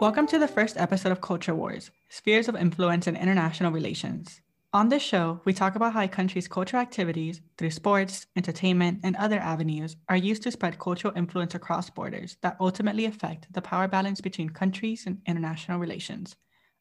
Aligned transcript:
Welcome 0.00 0.28
to 0.28 0.38
the 0.38 0.46
first 0.46 0.76
episode 0.76 1.10
of 1.10 1.20
Culture 1.20 1.56
Wars 1.56 1.90
Spheres 2.08 2.46
of 2.46 2.54
Influence 2.54 3.08
in 3.08 3.16
International 3.16 3.72
Relations. 3.72 4.40
On 4.72 4.88
this 4.88 5.02
show, 5.02 5.40
we 5.44 5.52
talk 5.52 5.74
about 5.74 5.92
how 5.92 6.02
a 6.02 6.06
country's 6.06 6.46
cultural 6.46 6.80
activities, 6.80 7.40
through 7.56 7.72
sports, 7.72 8.28
entertainment, 8.36 9.00
and 9.02 9.16
other 9.16 9.40
avenues, 9.40 9.96
are 10.08 10.16
used 10.16 10.44
to 10.44 10.52
spread 10.52 10.78
cultural 10.78 11.12
influence 11.16 11.56
across 11.56 11.90
borders 11.90 12.36
that 12.42 12.56
ultimately 12.60 13.06
affect 13.06 13.52
the 13.52 13.60
power 13.60 13.88
balance 13.88 14.20
between 14.20 14.50
countries 14.50 15.02
and 15.04 15.20
international 15.26 15.80
relations. 15.80 16.36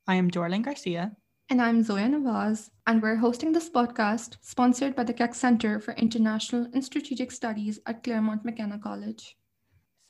I 0.06 0.14
am 0.14 0.30
Jorlyn 0.30 0.64
Garcia. 0.64 1.18
And 1.50 1.60
I'm 1.60 1.82
Zoya 1.82 2.10
Nawaz, 2.10 2.70
and 2.86 3.02
we're 3.02 3.16
hosting 3.16 3.52
this 3.52 3.68
podcast 3.68 4.38
sponsored 4.42 4.96
by 4.96 5.06
the 5.06 5.14
Keck 5.14 5.34
Center 5.34 5.80
for 5.80 5.96
International 5.96 6.68
and 6.72 6.86
Strategic 6.86 7.32
Studies 7.32 7.80
at 7.88 8.04
Claremont 8.04 8.46
McKenna 8.46 8.78
College. 8.78 9.36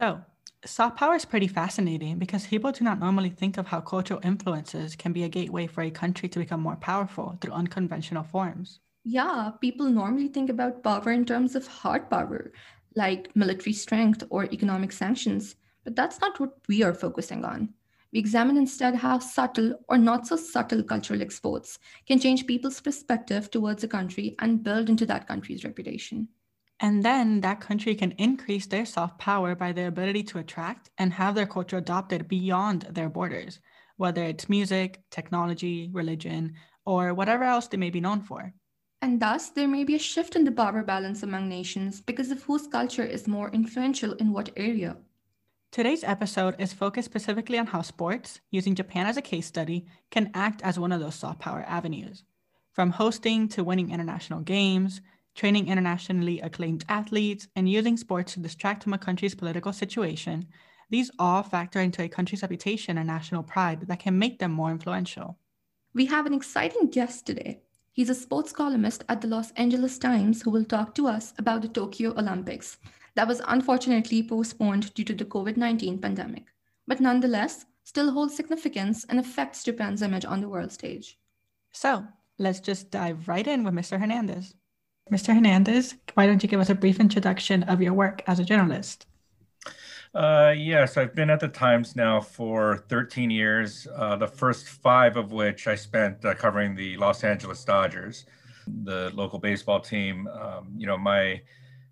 So, 0.01 0.23
soft 0.65 0.97
power 0.97 1.15
is 1.15 1.25
pretty 1.25 1.47
fascinating 1.47 2.19
because 2.19 2.47
people 2.47 2.71
do 2.71 2.83
not 2.83 2.99
normally 2.99 3.29
think 3.29 3.57
of 3.57 3.67
how 3.67 3.81
cultural 3.81 4.19
influences 4.23 4.95
can 4.95 5.13
be 5.13 5.23
a 5.23 5.29
gateway 5.29 5.67
for 5.67 5.81
a 5.81 5.91
country 5.91 6.29
to 6.29 6.39
become 6.39 6.61
more 6.61 6.75
powerful 6.75 7.37
through 7.41 7.53
unconventional 7.53 8.23
forms. 8.23 8.79
Yeah, 9.03 9.51
people 9.61 9.89
normally 9.89 10.27
think 10.27 10.49
about 10.51 10.83
power 10.83 11.11
in 11.11 11.25
terms 11.25 11.55
of 11.55 11.65
hard 11.67 12.09
power, 12.11 12.51
like 12.95 13.35
military 13.35 13.73
strength 13.73 14.23
or 14.29 14.45
economic 14.45 14.91
sanctions, 14.91 15.55
but 15.83 15.95
that's 15.95 16.19
not 16.21 16.39
what 16.39 16.59
we 16.67 16.83
are 16.83 16.93
focusing 16.93 17.43
on. 17.45 17.73
We 18.11 18.19
examine 18.19 18.57
instead 18.57 18.95
how 18.95 19.19
subtle 19.19 19.79
or 19.89 19.97
not 19.97 20.27
so 20.27 20.35
subtle 20.35 20.83
cultural 20.83 21.21
exports 21.21 21.79
can 22.05 22.19
change 22.19 22.47
people's 22.47 22.79
perspective 22.81 23.49
towards 23.49 23.83
a 23.83 23.87
country 23.87 24.35
and 24.39 24.63
build 24.63 24.89
into 24.89 25.05
that 25.07 25.27
country's 25.27 25.63
reputation. 25.63 26.29
And 26.79 27.03
then 27.03 27.41
that 27.41 27.59
country 27.59 27.95
can 27.95 28.11
increase 28.13 28.67
their 28.67 28.85
soft 28.85 29.17
power 29.17 29.55
by 29.55 29.71
their 29.71 29.87
ability 29.87 30.23
to 30.23 30.39
attract 30.39 30.91
and 30.97 31.11
have 31.13 31.33
their 31.33 31.47
culture 31.47 31.77
adopted 31.77 32.27
beyond 32.27 32.83
their 32.91 33.09
borders, 33.09 33.59
whether 33.97 34.23
it's 34.23 34.49
music, 34.49 35.01
technology, 35.09 35.89
religion, 35.91 36.53
or 36.85 37.13
whatever 37.13 37.43
else 37.43 37.67
they 37.67 37.77
may 37.77 37.89
be 37.89 37.99
known 37.99 38.21
for. 38.21 38.53
And 39.01 39.19
thus, 39.19 39.49
there 39.49 39.67
may 39.67 39.83
be 39.83 39.95
a 39.95 39.99
shift 39.99 40.35
in 40.35 40.43
the 40.43 40.51
power 40.51 40.83
balance 40.83 41.23
among 41.23 41.49
nations 41.49 42.01
because 42.01 42.31
of 42.31 42.43
whose 42.43 42.67
culture 42.67 43.03
is 43.03 43.27
more 43.27 43.49
influential 43.49 44.13
in 44.13 44.31
what 44.31 44.49
area. 44.55 44.97
Today's 45.71 46.03
episode 46.03 46.55
is 46.59 46.73
focused 46.73 47.05
specifically 47.05 47.59
on 47.59 47.67
how 47.67 47.81
sports, 47.81 48.39
using 48.49 48.73
Japan 48.73 49.05
as 49.05 49.17
a 49.17 49.21
case 49.21 49.45
study, 49.45 49.85
can 50.11 50.31
act 50.33 50.61
as 50.61 50.79
one 50.79 50.91
of 50.91 50.99
those 50.99 51.15
soft 51.15 51.39
power 51.39 51.63
avenues. 51.67 52.23
From 52.71 52.91
hosting 52.91 53.47
to 53.49 53.63
winning 53.63 53.91
international 53.91 54.41
games, 54.41 55.01
training 55.37 55.67
internationally 55.67 56.41
acclaimed 56.41 56.83
athletes, 56.89 57.47
and 57.55 57.69
using 57.69 57.95
sports 57.95 58.33
to 58.33 58.39
distract 58.39 58.83
from 58.83 58.93
a 58.93 58.97
country's 58.97 59.35
political 59.35 59.71
situation, 59.71 60.47
these 60.89 61.11
all 61.19 61.43
factor 61.43 61.79
into 61.79 62.01
a 62.01 62.09
country's 62.09 62.41
reputation 62.41 62.97
and 62.97 63.07
national 63.07 63.43
pride 63.43 63.81
that 63.87 63.99
can 63.99 64.17
make 64.17 64.39
them 64.39 64.51
more 64.51 64.71
influential. 64.71 65.37
We 65.93 66.07
have 66.07 66.25
an 66.25 66.33
exciting 66.33 66.87
guest 66.89 67.27
today. 67.27 67.61
He's 67.91 68.09
a 68.09 68.15
sports 68.15 68.51
columnist 68.51 69.03
at 69.09 69.21
the 69.21 69.27
Los 69.27 69.51
Angeles 69.51 69.99
Times 69.99 70.41
who 70.41 70.49
will 70.49 70.65
talk 70.65 70.95
to 70.95 71.07
us 71.07 71.33
about 71.37 71.61
the 71.61 71.67
Tokyo 71.67 72.11
Olympics 72.17 72.77
that 73.13 73.27
was 73.27 73.41
unfortunately 73.47 74.23
postponed 74.23 74.93
due 74.93 75.03
to 75.03 75.13
the 75.13 75.25
COVID 75.25 75.55
19 75.55 75.99
pandemic, 75.99 76.45
but 76.87 76.99
nonetheless 76.99 77.65
still 77.83 78.11
holds 78.11 78.35
significance 78.35 79.05
and 79.09 79.19
affects 79.19 79.63
Japan's 79.63 80.01
image 80.01 80.25
on 80.25 80.41
the 80.41 80.49
world 80.49 80.71
stage. 80.71 81.17
So 81.71 82.05
let's 82.37 82.59
just 82.59 82.91
dive 82.91 83.27
right 83.27 83.45
in 83.45 83.63
with 83.63 83.73
Mr. 83.73 83.99
Hernandez. 83.99 84.53
Mr. 85.11 85.33
Hernandez, 85.33 85.95
why 86.13 86.25
don't 86.25 86.43
you 86.43 86.49
give 86.49 86.59
us 86.59 86.69
a 86.69 86.75
brief 86.75 86.99
introduction 86.99 87.63
of 87.63 87.81
your 87.81 87.93
work 87.93 88.23
as 88.27 88.39
a 88.39 88.43
journalist? 88.43 89.05
Uh, 90.13 90.53
yes, 90.57 90.97
I've 90.97 91.13
been 91.13 91.29
at 91.29 91.39
the 91.39 91.47
Times 91.47 91.95
now 91.95 92.19
for 92.21 92.85
13 92.89 93.29
years, 93.29 93.87
uh, 93.95 94.15
the 94.15 94.27
first 94.27 94.67
five 94.67 95.17
of 95.17 95.31
which 95.31 95.67
I 95.67 95.75
spent 95.75 96.25
uh, 96.25 96.33
covering 96.33 96.75
the 96.75 96.97
Los 96.97 97.23
Angeles 97.23 97.63
Dodgers, 97.63 98.25
the 98.85 99.11
local 99.13 99.37
baseball 99.37 99.79
team. 99.79 100.27
Um, 100.27 100.73
you 100.75 100.87
know, 100.87 100.97
my 100.97 101.41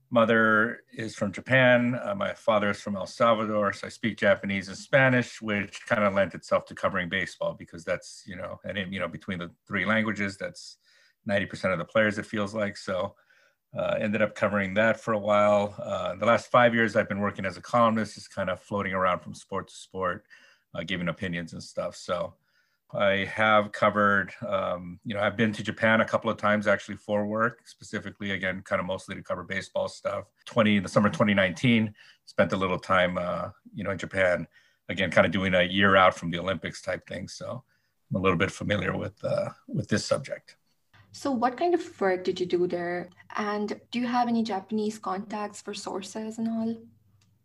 mother 0.09 0.81
is 0.93 1.13
from 1.13 1.31
Japan, 1.31 1.99
uh, 2.03 2.15
my 2.15 2.33
father 2.33 2.69
is 2.69 2.79
from 2.79 2.95
El 2.95 3.05
Salvador, 3.05 3.73
so 3.73 3.87
I 3.87 3.89
speak 3.89 4.17
Japanese 4.17 4.69
and 4.69 4.77
Spanish, 4.77 5.41
which 5.41 5.85
kind 5.85 6.03
of 6.03 6.13
lent 6.13 6.33
itself 6.33 6.65
to 6.65 6.75
covering 6.75 7.09
baseball 7.09 7.53
because 7.53 7.83
that's, 7.83 8.23
you 8.25 8.35
know, 8.35 8.59
and 8.63 8.77
it, 8.77 8.87
you 8.87 8.99
know, 8.99 9.07
between 9.07 9.39
the 9.39 9.51
three 9.67 9.85
languages, 9.85 10.37
that's 10.37 10.77
90% 11.29 11.71
of 11.71 11.79
the 11.79 11.85
players, 11.85 12.17
it 12.17 12.25
feels 12.25 12.53
like. 12.53 12.77
So 12.77 13.15
uh, 13.77 13.97
ended 13.99 14.21
up 14.21 14.35
covering 14.35 14.73
that 14.75 14.99
for 14.99 15.13
a 15.13 15.19
while. 15.19 15.75
Uh, 15.81 16.15
the 16.15 16.25
last 16.25 16.49
five 16.49 16.73
years, 16.73 16.95
I've 16.95 17.09
been 17.09 17.19
working 17.19 17.45
as 17.45 17.57
a 17.57 17.61
columnist, 17.61 18.15
just 18.15 18.33
kind 18.33 18.49
of 18.49 18.61
floating 18.61 18.93
around 18.93 19.19
from 19.19 19.33
sport 19.33 19.67
to 19.67 19.73
sport, 19.73 20.25
uh, 20.73 20.83
giving 20.83 21.09
opinions 21.09 21.53
and 21.53 21.61
stuff. 21.61 21.95
So 21.95 22.35
I 22.93 23.25
have 23.33 23.71
covered, 23.71 24.31
um, 24.47 24.99
you 25.03 25.13
know, 25.13 25.21
I've 25.21 25.35
been 25.35 25.51
to 25.53 25.63
Japan 25.63 26.01
a 26.01 26.05
couple 26.05 26.29
of 26.29 26.37
times 26.37 26.67
actually 26.67 26.95
for 26.95 27.25
work, 27.25 27.61
specifically, 27.65 28.31
again, 28.31 28.61
kind 28.63 28.79
of 28.79 28.85
mostly 28.85 29.15
to 29.15 29.23
cover 29.23 29.43
baseball 29.43 29.89
stuff. 29.89 30.25
20, 30.45 30.77
in 30.77 30.83
the 30.83 30.89
summer 30.89 31.09
2019, 31.09 31.93
spent 32.25 32.53
a 32.53 32.57
little 32.57 32.79
time, 32.79 33.17
uh, 33.17 33.49
you 33.73 33.83
know, 33.83 33.91
in 33.91 33.97
Japan, 33.97 34.47
again, 34.87 35.11
kind 35.11 35.25
of 35.25 35.33
doing 35.33 35.53
a 35.53 35.63
year 35.63 35.95
out 35.95 36.15
from 36.15 36.31
the 36.31 36.39
Olympics 36.39 36.81
type 36.81 37.05
thing. 37.07 37.27
So 37.27 37.63
I'm 38.09 38.15
a 38.15 38.19
little 38.19 38.37
bit 38.37 38.51
familiar 38.51 38.95
with, 38.95 39.21
uh, 39.23 39.49
with 39.67 39.89
this 39.89 40.05
subject. 40.05 40.55
So, 41.15 41.31
what 41.31 41.55
kind 41.55 41.73
of 41.73 42.01
work 42.01 42.25
did 42.25 42.41
you 42.41 42.45
do 42.45 42.67
there? 42.67 43.09
And 43.37 43.79
do 43.89 43.99
you 44.01 44.05
have 44.05 44.27
any 44.27 44.43
Japanese 44.43 44.99
contacts 44.99 45.61
for 45.61 45.73
sources 45.73 46.39
and 46.39 46.49
all? 46.49 46.75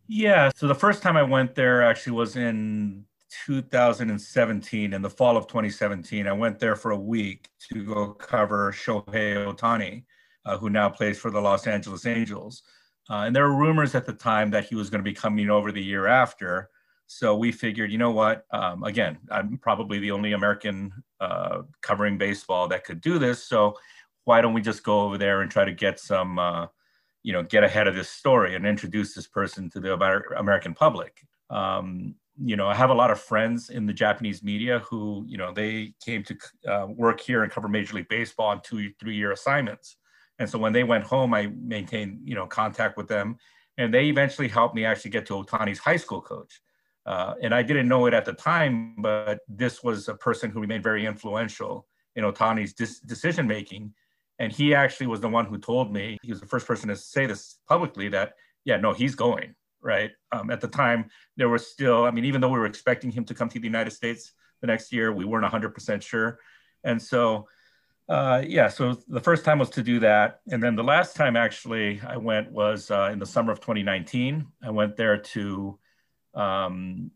Yeah. 0.09 0.51
So, 0.57 0.67
the 0.67 0.75
first 0.75 1.05
time 1.05 1.17
I 1.17 1.23
went 1.23 1.55
there 1.55 1.81
actually 1.81 2.15
was 2.15 2.35
in 2.35 3.05
2017, 3.47 4.93
in 4.93 5.03
the 5.03 5.09
fall 5.09 5.37
of 5.37 5.47
2017. 5.47 6.27
I 6.27 6.33
went 6.33 6.59
there 6.59 6.75
for 6.75 6.91
a 6.91 6.99
week 6.99 7.49
to 7.69 7.85
go 7.85 8.09
cover 8.09 8.73
Shohei 8.73 9.37
Ohtani, 9.47 10.03
uh, 10.45 10.59
who 10.59 10.69
now 10.69 10.89
plays 10.89 11.21
for 11.21 11.31
the 11.31 11.41
Los 11.41 11.69
Angeles 11.69 12.07
Angels. 12.07 12.65
Uh, 13.09 13.23
and 13.27 13.37
there 13.37 13.45
were 13.45 13.57
rumors 13.57 13.95
at 13.95 14.05
the 14.05 14.13
time 14.13 14.51
that 14.51 14.65
he 14.65 14.75
was 14.75 14.91
going 14.91 14.99
to 14.99 15.09
be 15.09 15.15
coming 15.15 15.49
over 15.49 15.71
the 15.71 15.83
year 15.83 16.09
after. 16.09 16.71
So 17.13 17.35
we 17.35 17.51
figured, 17.51 17.91
you 17.91 17.99
know 17.99 18.13
what? 18.13 18.47
Um, 18.53 18.85
again, 18.85 19.19
I'm 19.33 19.59
probably 19.59 19.99
the 19.99 20.13
only 20.13 20.31
American 20.31 20.93
uh, 21.19 21.63
covering 21.83 22.19
baseball 22.19 22.69
that 22.69 22.85
could 22.85 23.01
do 23.01 23.19
this. 23.19 23.43
So 23.43 23.77
why 24.27 24.41
don't 24.41 24.53
we 24.53 24.61
just 24.61 24.85
go 24.85 25.01
over 25.01 25.19
there 25.19 25.41
and 25.41 25.51
try 25.51 25.65
to 25.65 25.73
get 25.73 25.99
some, 25.99 26.39
uh, 26.39 26.69
you 27.25 27.33
know, 27.33 27.43
get 27.43 27.65
ahead 27.65 27.89
of 27.89 27.97
this 27.97 28.09
story 28.09 28.55
and 28.55 28.65
introduce 28.65 29.13
this 29.13 29.27
person 29.27 29.69
to 29.71 29.81
the 29.81 29.93
American 30.39 30.73
public? 30.73 31.27
Um, 31.51 32.15
you 32.41 32.55
know, 32.55 32.69
I 32.69 32.77
have 32.77 32.91
a 32.91 32.95
lot 32.95 33.11
of 33.11 33.21
friends 33.21 33.71
in 33.71 33.87
the 33.87 33.93
Japanese 33.93 34.45
media 34.45 34.79
who, 34.79 35.25
you 35.27 35.37
know, 35.37 35.53
they 35.53 35.95
came 36.07 36.23
to 36.23 36.39
uh, 36.69 36.87
work 36.87 37.19
here 37.19 37.43
and 37.43 37.51
cover 37.51 37.67
Major 37.67 37.97
League 37.97 38.09
Baseball 38.09 38.51
on 38.51 38.61
two, 38.63 38.93
three 39.01 39.17
year 39.17 39.33
assignments. 39.33 39.97
And 40.39 40.49
so 40.49 40.61
when 40.61 40.73
they 40.73 40.85
went 40.85 41.03
home, 41.03 41.35
I 41.35 41.49
maintained, 41.49 42.21
you 42.25 42.37
know, 42.37 42.47
contact 42.47 42.97
with 42.97 43.09
them. 43.09 43.37
And 43.79 43.93
they 43.93 44.07
eventually 44.07 44.47
helped 44.47 44.77
me 44.77 44.85
actually 44.85 45.11
get 45.11 45.27
to 45.27 45.33
Ohtani's 45.33 45.81
high 45.81 45.97
school 45.97 46.23
coach. 46.23 46.61
Uh, 47.11 47.35
and 47.43 47.53
I 47.53 47.65
didn't 47.65 47.89
know 47.89 48.07
it 48.07 48.15
at 48.15 48.25
the 48.25 48.33
time, 48.33 48.95
but 48.99 49.41
this 49.49 49.83
was 49.83 50.09
a 50.09 50.15
person 50.15 50.49
who 50.49 50.61
remained 50.61 50.85
very 50.85 51.05
influential 51.05 51.89
in 52.15 52.23
Ohtani's 52.23 52.73
decision 52.73 53.49
making. 53.49 53.93
And 54.39 54.53
he 54.53 54.77
actually 54.77 55.09
was 55.09 55.21
the 55.21 55.29
one 55.29 55.45
who 55.45 55.59
told 55.59 55.93
me, 55.93 56.19
he 56.23 56.31
was 56.31 56.39
the 56.39 56.47
first 56.47 56.69
person 56.69 56.89
to 56.89 56.95
say 56.95 57.27
this 57.27 57.59
publicly 57.69 58.09
that, 58.11 58.35
yeah, 58.65 58.77
no, 58.77 58.93
he's 58.93 59.17
going, 59.17 59.57
right? 59.83 60.13
Um, 60.31 60.53
at 60.53 60.61
the 60.61 60.69
time, 60.69 61.11
there 61.37 61.49
was 61.49 61.67
still, 61.67 62.05
I 62.05 62.13
mean, 62.13 62.25
even 62.27 62.41
though 62.41 62.49
we 62.49 62.61
were 62.61 62.67
expecting 62.67 63.11
him 63.11 63.25
to 63.25 63.35
come 63.35 63.49
to 63.49 63.59
the 63.59 63.67
United 63.67 63.91
States 63.91 64.33
the 64.61 64.69
next 64.69 64.93
year, 64.93 65.13
we 65.13 65.25
weren't 65.25 65.53
100% 65.53 66.03
sure. 66.03 66.39
And 66.85 67.03
so, 67.03 67.49
uh, 68.09 68.45
yeah, 68.47 68.69
so 68.69 68.97
the 69.09 69.21
first 69.21 69.45
time 69.45 69.59
was 69.59 69.71
to 69.71 69.83
do 69.83 69.99
that. 69.99 70.43
And 70.53 70.63
then 70.63 70.77
the 70.77 70.85
last 70.85 71.17
time 71.17 71.35
actually 71.35 72.01
I 72.07 72.19
went 72.19 72.53
was 72.53 72.89
uh, 72.89 73.11
in 73.13 73.19
the 73.19 73.27
summer 73.27 73.51
of 73.51 73.59
2019. 73.59 74.47
I 74.63 74.71
went 74.71 74.97
there 74.97 75.19
to 75.19 75.77
um, 76.35 77.11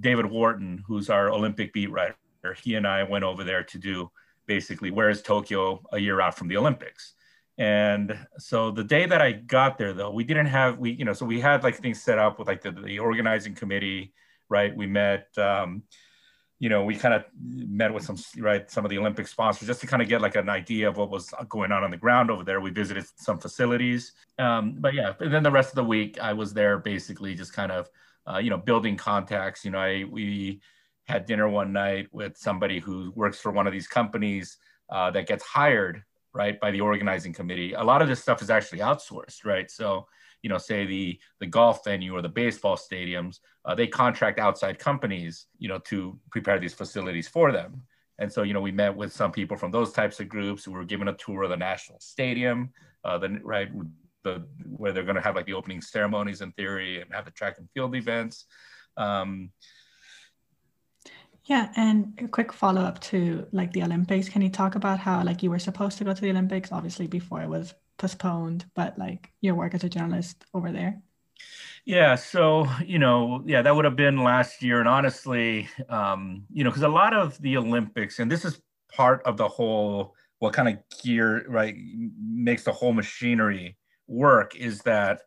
David 0.00 0.26
Wharton, 0.26 0.82
who's 0.86 1.10
our 1.10 1.30
Olympic 1.30 1.72
beat 1.72 1.90
writer, 1.90 2.14
he 2.62 2.74
and 2.74 2.86
I 2.86 3.02
went 3.02 3.24
over 3.24 3.44
there 3.44 3.64
to 3.64 3.78
do 3.78 4.10
basically 4.46 4.90
where 4.90 5.10
is 5.10 5.22
Tokyo 5.22 5.82
a 5.92 5.98
year 5.98 6.20
out 6.20 6.36
from 6.36 6.48
the 6.48 6.56
Olympics. 6.56 7.14
And 7.58 8.18
so 8.38 8.70
the 8.70 8.84
day 8.84 9.04
that 9.06 9.20
I 9.20 9.32
got 9.32 9.76
there, 9.76 9.92
though, 9.92 10.10
we 10.10 10.24
didn't 10.24 10.46
have 10.46 10.78
we 10.78 10.92
you 10.92 11.04
know 11.04 11.12
so 11.12 11.26
we 11.26 11.40
had 11.40 11.62
like 11.62 11.76
things 11.76 12.02
set 12.02 12.18
up 12.18 12.38
with 12.38 12.48
like 12.48 12.62
the, 12.62 12.72
the 12.72 12.98
organizing 12.98 13.54
committee, 13.54 14.12
right? 14.48 14.74
We 14.74 14.86
met. 14.86 15.26
Um, 15.38 15.82
you 16.62 16.68
know, 16.68 16.84
we 16.84 16.94
kind 16.94 17.14
of 17.14 17.24
met 17.42 17.92
with 17.92 18.04
some 18.04 18.18
right 18.38 18.70
some 18.70 18.84
of 18.84 18.90
the 18.90 18.98
Olympic 18.98 19.26
sponsors 19.26 19.66
just 19.66 19.80
to 19.80 19.86
kind 19.86 20.02
of 20.02 20.08
get 20.08 20.20
like 20.20 20.36
an 20.36 20.50
idea 20.50 20.86
of 20.90 20.98
what 20.98 21.08
was 21.08 21.32
going 21.48 21.72
on 21.72 21.82
on 21.82 21.90
the 21.90 21.96
ground 21.96 22.30
over 22.30 22.44
there. 22.44 22.60
We 22.60 22.70
visited 22.70 23.06
some 23.16 23.38
facilities, 23.38 24.12
um, 24.38 24.76
but 24.78 24.92
yeah. 24.92 25.14
And 25.20 25.32
then 25.32 25.42
the 25.42 25.50
rest 25.50 25.70
of 25.70 25.76
the 25.76 25.84
week, 25.84 26.18
I 26.20 26.34
was 26.34 26.52
there 26.52 26.78
basically 26.78 27.34
just 27.34 27.54
kind 27.54 27.72
of 27.72 27.88
uh, 28.26 28.38
you 28.38 28.50
know, 28.50 28.58
building 28.58 28.96
contacts. 28.96 29.64
You 29.64 29.70
know, 29.70 29.78
I, 29.78 30.04
we 30.04 30.60
had 31.06 31.26
dinner 31.26 31.48
one 31.48 31.72
night 31.72 32.08
with 32.12 32.36
somebody 32.36 32.78
who 32.78 33.12
works 33.14 33.38
for 33.38 33.52
one 33.52 33.66
of 33.66 33.72
these 33.72 33.88
companies 33.88 34.58
uh, 34.90 35.10
that 35.10 35.26
gets 35.26 35.44
hired 35.44 36.02
right, 36.32 36.60
by 36.60 36.70
the 36.70 36.80
organizing 36.80 37.32
committee. 37.32 37.72
A 37.72 37.82
lot 37.82 38.02
of 38.02 38.08
this 38.08 38.22
stuff 38.22 38.42
is 38.42 38.50
actually 38.50 38.78
outsourced, 38.78 39.44
right? 39.44 39.70
So, 39.70 40.06
you 40.42 40.48
know, 40.48 40.58
say 40.58 40.86
the 40.86 41.18
the 41.40 41.46
golf 41.46 41.84
venue 41.84 42.14
or 42.14 42.22
the 42.22 42.28
baseball 42.28 42.76
stadiums, 42.76 43.40
uh, 43.64 43.74
they 43.74 43.86
contract 43.86 44.38
outside 44.38 44.78
companies, 44.78 45.46
you 45.58 45.68
know, 45.68 45.78
to 45.80 46.18
prepare 46.30 46.58
these 46.58 46.74
facilities 46.74 47.28
for 47.28 47.52
them. 47.52 47.82
And 48.18 48.30
so, 48.32 48.42
you 48.42 48.52
know, 48.52 48.60
we 48.60 48.72
met 48.72 48.94
with 48.94 49.12
some 49.12 49.32
people 49.32 49.56
from 49.56 49.70
those 49.70 49.92
types 49.92 50.20
of 50.20 50.28
groups 50.28 50.64
who 50.64 50.72
were 50.72 50.84
given 50.84 51.08
a 51.08 51.14
tour 51.14 51.42
of 51.42 51.50
the 51.50 51.56
national 51.56 52.00
stadium, 52.00 52.70
uh, 53.04 53.18
the 53.18 53.40
right, 53.42 53.70
the 54.22 54.46
where 54.66 54.92
they're 54.92 55.04
going 55.04 55.16
to 55.16 55.22
have 55.22 55.36
like 55.36 55.46
the 55.46 55.54
opening 55.54 55.80
ceremonies 55.80 56.40
in 56.40 56.52
theory 56.52 57.00
and 57.00 57.12
have 57.12 57.24
the 57.24 57.30
track 57.30 57.56
and 57.58 57.68
field 57.74 57.94
events. 57.94 58.46
Um, 58.96 59.50
yeah, 61.44 61.72
and 61.76 62.18
a 62.22 62.28
quick 62.28 62.52
follow 62.52 62.82
up 62.82 63.00
to 63.00 63.46
like 63.52 63.72
the 63.72 63.82
Olympics. 63.82 64.28
Can 64.28 64.42
you 64.42 64.50
talk 64.50 64.74
about 64.74 64.98
how 64.98 65.22
like 65.24 65.42
you 65.42 65.50
were 65.50 65.58
supposed 65.58 65.98
to 65.98 66.04
go 66.04 66.12
to 66.12 66.20
the 66.20 66.30
Olympics, 66.30 66.70
obviously 66.70 67.06
before 67.06 67.42
it 67.42 67.48
was 67.48 67.74
postponed, 67.98 68.66
but 68.74 68.98
like 68.98 69.32
your 69.40 69.54
work 69.54 69.74
as 69.74 69.84
a 69.84 69.88
journalist 69.88 70.44
over 70.54 70.70
there? 70.70 71.00
Yeah, 71.84 72.14
so 72.14 72.66
you 72.84 72.98
know, 72.98 73.42
yeah, 73.46 73.62
that 73.62 73.74
would 73.74 73.84
have 73.84 73.96
been 73.96 74.22
last 74.22 74.62
year, 74.62 74.80
and 74.80 74.88
honestly, 74.88 75.68
um, 75.88 76.44
you 76.52 76.62
know, 76.62 76.70
because 76.70 76.82
a 76.82 76.88
lot 76.88 77.14
of 77.14 77.40
the 77.40 77.56
Olympics, 77.56 78.18
and 78.18 78.30
this 78.30 78.44
is 78.44 78.60
part 78.94 79.22
of 79.24 79.36
the 79.36 79.48
whole 79.48 80.14
what 80.40 80.52
kind 80.52 80.68
of 80.68 81.02
gear 81.02 81.44
right 81.48 81.76
makes 82.18 82.64
the 82.64 82.72
whole 82.72 82.92
machinery 82.92 83.76
work 84.10 84.56
is 84.56 84.80
that 84.82 85.22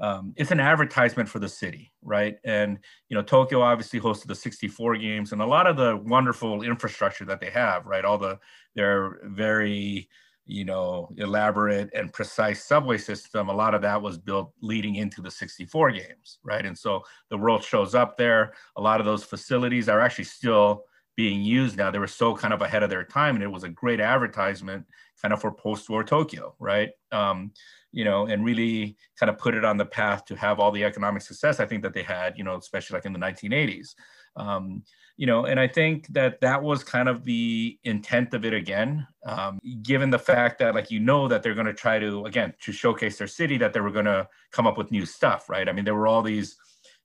um, 0.00 0.32
it's 0.36 0.50
an 0.50 0.60
advertisement 0.60 1.28
for 1.28 1.38
the 1.40 1.48
city, 1.48 1.92
right? 2.02 2.36
And 2.44 2.78
you 3.08 3.16
know, 3.16 3.22
Tokyo 3.22 3.60
obviously 3.60 4.00
hosted 4.00 4.28
the 4.28 4.34
64 4.34 4.96
games, 4.96 5.32
and 5.32 5.42
a 5.42 5.46
lot 5.46 5.66
of 5.66 5.76
the 5.76 5.96
wonderful 6.04 6.62
infrastructure 6.62 7.26
that 7.26 7.40
they 7.40 7.50
have, 7.50 7.84
right? 7.84 8.04
All 8.04 8.16
the 8.16 8.38
their 8.74 9.20
very 9.24 10.08
you 10.46 10.64
know 10.64 11.10
elaborate 11.18 11.90
and 11.94 12.12
precise 12.14 12.64
subway 12.64 12.96
system. 12.96 13.50
A 13.50 13.54
lot 13.54 13.74
of 13.74 13.82
that 13.82 14.00
was 14.00 14.16
built 14.16 14.52
leading 14.62 14.94
into 14.94 15.20
the 15.20 15.30
64 15.30 15.92
games, 15.92 16.38
right? 16.42 16.64
And 16.64 16.76
so 16.76 17.02
the 17.28 17.36
world 17.36 17.62
shows 17.62 17.94
up 17.94 18.16
there. 18.16 18.54
A 18.76 18.80
lot 18.80 19.00
of 19.00 19.06
those 19.06 19.22
facilities 19.22 19.90
are 19.90 20.00
actually 20.00 20.24
still 20.24 20.84
being 21.20 21.42
used 21.42 21.76
now. 21.76 21.90
They 21.90 21.98
were 21.98 22.06
so 22.06 22.34
kind 22.34 22.54
of 22.54 22.62
ahead 22.62 22.82
of 22.82 22.88
their 22.88 23.04
time, 23.04 23.34
and 23.34 23.44
it 23.44 23.52
was 23.52 23.62
a 23.62 23.68
great 23.68 24.00
advertisement 24.00 24.86
kind 25.20 25.34
of 25.34 25.40
for 25.42 25.52
post-war 25.52 26.02
Tokyo, 26.02 26.54
right? 26.58 26.88
Um, 27.12 27.52
you 27.92 28.06
know, 28.06 28.24
and 28.24 28.42
really 28.42 28.96
kind 29.18 29.28
of 29.28 29.36
put 29.36 29.54
it 29.54 29.62
on 29.62 29.76
the 29.76 29.84
path 29.84 30.24
to 30.24 30.36
have 30.36 30.58
all 30.58 30.72
the 30.72 30.82
economic 30.82 31.20
success 31.20 31.60
I 31.60 31.66
think 31.66 31.82
that 31.82 31.92
they 31.92 32.02
had, 32.02 32.38
you 32.38 32.44
know, 32.44 32.56
especially 32.56 32.94
like 32.94 33.04
in 33.04 33.12
the 33.12 33.18
1980s. 33.18 33.94
Um, 34.34 34.82
you 35.18 35.26
know, 35.26 35.44
and 35.44 35.60
I 35.60 35.68
think 35.68 36.06
that 36.14 36.40
that 36.40 36.62
was 36.62 36.82
kind 36.82 37.06
of 37.06 37.22
the 37.24 37.78
intent 37.84 38.32
of 38.32 38.46
it 38.46 38.54
again, 38.54 39.06
um, 39.26 39.58
given 39.82 40.08
the 40.08 40.18
fact 40.18 40.58
that 40.60 40.74
like 40.74 40.90
you 40.90 41.00
know 41.00 41.28
that 41.28 41.42
they're 41.42 41.60
going 41.60 41.66
to 41.66 41.74
try 41.74 41.98
to 41.98 42.24
again 42.24 42.54
to 42.62 42.72
showcase 42.72 43.18
their 43.18 43.26
city 43.26 43.58
that 43.58 43.74
they 43.74 43.80
were 43.80 43.90
going 43.90 44.06
to 44.06 44.26
come 44.52 44.66
up 44.66 44.78
with 44.78 44.90
new 44.90 45.04
stuff, 45.04 45.50
right? 45.50 45.68
I 45.68 45.72
mean, 45.72 45.84
there 45.84 45.94
were 45.94 46.06
all 46.06 46.22
these 46.22 46.56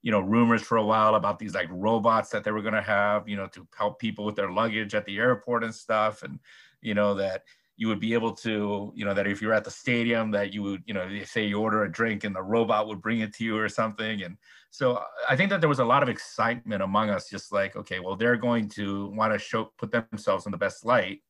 you 0.06 0.12
know 0.12 0.22
rumors 0.22 0.62
for 0.62 0.78
a 0.78 0.86
while 0.86 1.16
about 1.16 1.38
these 1.40 1.54
like 1.54 1.68
robots 1.72 2.30
that 2.30 2.46
they 2.46 2.52
were 2.52 2.62
going 2.62 2.74
to 2.74 2.82
have 2.82 3.28
you 3.28 3.36
know 3.36 3.48
to 3.48 3.68
help 3.78 4.00
people 4.00 4.24
with 4.24 4.36
their 4.36 4.52
luggage 4.52 4.96
at 4.96 5.06
the 5.06 5.18
airport 5.18 5.64
and 5.64 5.76
stuff 5.76 6.24
and 6.24 6.40
you 6.82 6.94
know 6.94 7.14
that 7.16 7.42
you 7.78 7.88
would 7.88 8.00
be 8.00 8.14
able 8.14 8.32
to, 8.32 8.92
you 8.96 9.04
know, 9.04 9.14
that 9.14 9.28
if 9.28 9.42
you're 9.42 9.54
at 9.54 9.66
the 9.66 9.72
stadium, 9.72 10.32
that 10.32 10.54
you 10.54 10.64
would, 10.64 10.84
you 10.86 10.94
know, 10.94 11.08
say 11.26 11.46
you 11.46 11.60
order 11.60 11.84
a 11.84 11.92
drink 11.92 12.24
and 12.24 12.36
the 12.36 12.42
robot 12.42 12.88
would 12.88 13.02
bring 13.02 13.20
it 13.20 13.34
to 13.34 13.44
you 13.44 13.58
or 13.58 13.68
something. 13.68 14.24
And 14.24 14.38
so 14.70 15.04
I 15.28 15.36
think 15.36 15.50
that 15.50 15.60
there 15.60 15.70
was 15.70 15.80
a 15.80 15.86
lot 15.86 16.02
of 16.02 16.08
excitement 16.08 16.82
among 16.82 17.10
us, 17.10 17.30
just 17.30 17.52
like, 17.52 17.76
okay, 17.76 18.00
well, 18.00 18.16
they're 18.16 18.38
going 18.38 18.70
to 18.70 19.10
want 19.10 19.34
to 19.34 19.40
show, 19.40 19.74
put 19.78 19.92
themselves 19.92 20.46
in 20.46 20.54
the 20.54 20.58
best 20.58 20.86
light. 20.86 21.22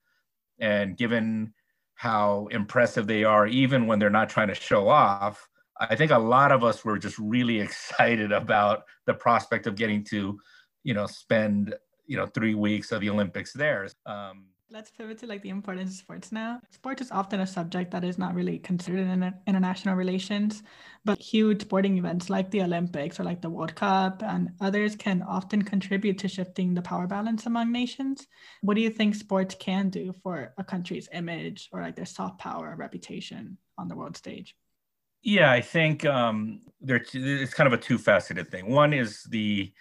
And 0.59 0.95
given 0.95 1.53
how 1.95 2.47
impressive 2.51 3.07
they 3.07 3.23
are, 3.23 3.47
even 3.47 3.87
when 3.87 3.97
they're 3.97 4.09
not 4.11 4.29
trying 4.29 4.49
to 4.49 4.55
show 4.55 4.87
off, 4.87 5.49
I 5.79 5.95
think 5.95 6.11
a 6.11 6.19
lot 6.19 6.51
of 6.51 6.63
us 6.63 6.85
were 6.85 6.97
just 6.97 7.19
really 7.19 7.59
excited 7.65 8.31
about 8.31 8.83
the 9.05 9.13
prospect 9.13 9.67
of 9.67 9.75
getting 9.75 10.03
to, 10.05 10.39
you 10.83 10.93
know, 10.93 11.07
spend, 11.07 11.75
you 12.07 12.17
know, 12.17 12.25
three 12.27 12.55
weeks 12.55 12.91
of 12.91 13.01
the 13.01 13.09
Olympics 13.09 13.53
there. 13.53 13.87
Um, 14.05 14.45
Let's 14.71 14.89
pivot 14.89 15.19
to 15.19 15.27
like 15.27 15.43
the 15.43 15.49
importance 15.49 15.91
of 15.91 15.95
sports 15.97 16.31
now. 16.31 16.59
Sports 16.71 17.03
is 17.03 17.11
often 17.11 17.39
a 17.39 17.45
subject 17.45 17.91
that 17.91 18.03
is 18.03 18.17
not 18.17 18.33
really 18.33 18.57
considered 18.57 19.07
in 19.07 19.33
international 19.45 19.95
relations, 19.95 20.63
but 21.05 21.19
huge 21.19 21.61
sporting 21.61 21.99
events 21.99 22.31
like 22.31 22.49
the 22.49 22.63
Olympics 22.63 23.19
or 23.19 23.23
like 23.23 23.41
the 23.41 23.49
World 23.49 23.75
Cup 23.75 24.23
and 24.23 24.49
others 24.59 24.95
can 24.95 25.21
often 25.21 25.61
contribute 25.61 26.17
to 26.17 26.27
shifting 26.27 26.73
the 26.73 26.81
power 26.81 27.05
balance 27.05 27.45
among 27.45 27.71
nations. 27.71 28.25
What 28.61 28.73
do 28.73 28.81
you 28.81 28.89
think 28.89 29.13
sports 29.13 29.55
can 29.59 29.89
do 29.89 30.13
for 30.23 30.51
a 30.57 30.63
country's 30.63 31.07
image 31.13 31.69
or 31.71 31.81
like 31.81 31.95
their 31.95 32.05
soft 32.05 32.39
power 32.39 32.75
reputation 32.75 33.59
on 33.77 33.87
the 33.87 33.95
world 33.95 34.17
stage? 34.17 34.55
Yeah, 35.25 35.51
I 35.51 35.61
think 35.61 36.05
um, 36.05 36.61
there, 36.81 37.03
it's 37.13 37.53
kind 37.55 37.67
of 37.67 37.73
a 37.73 37.81
two-faceted 37.81 38.49
thing. 38.51 38.71
One 38.71 38.93
is 38.93 39.23
the 39.23 39.73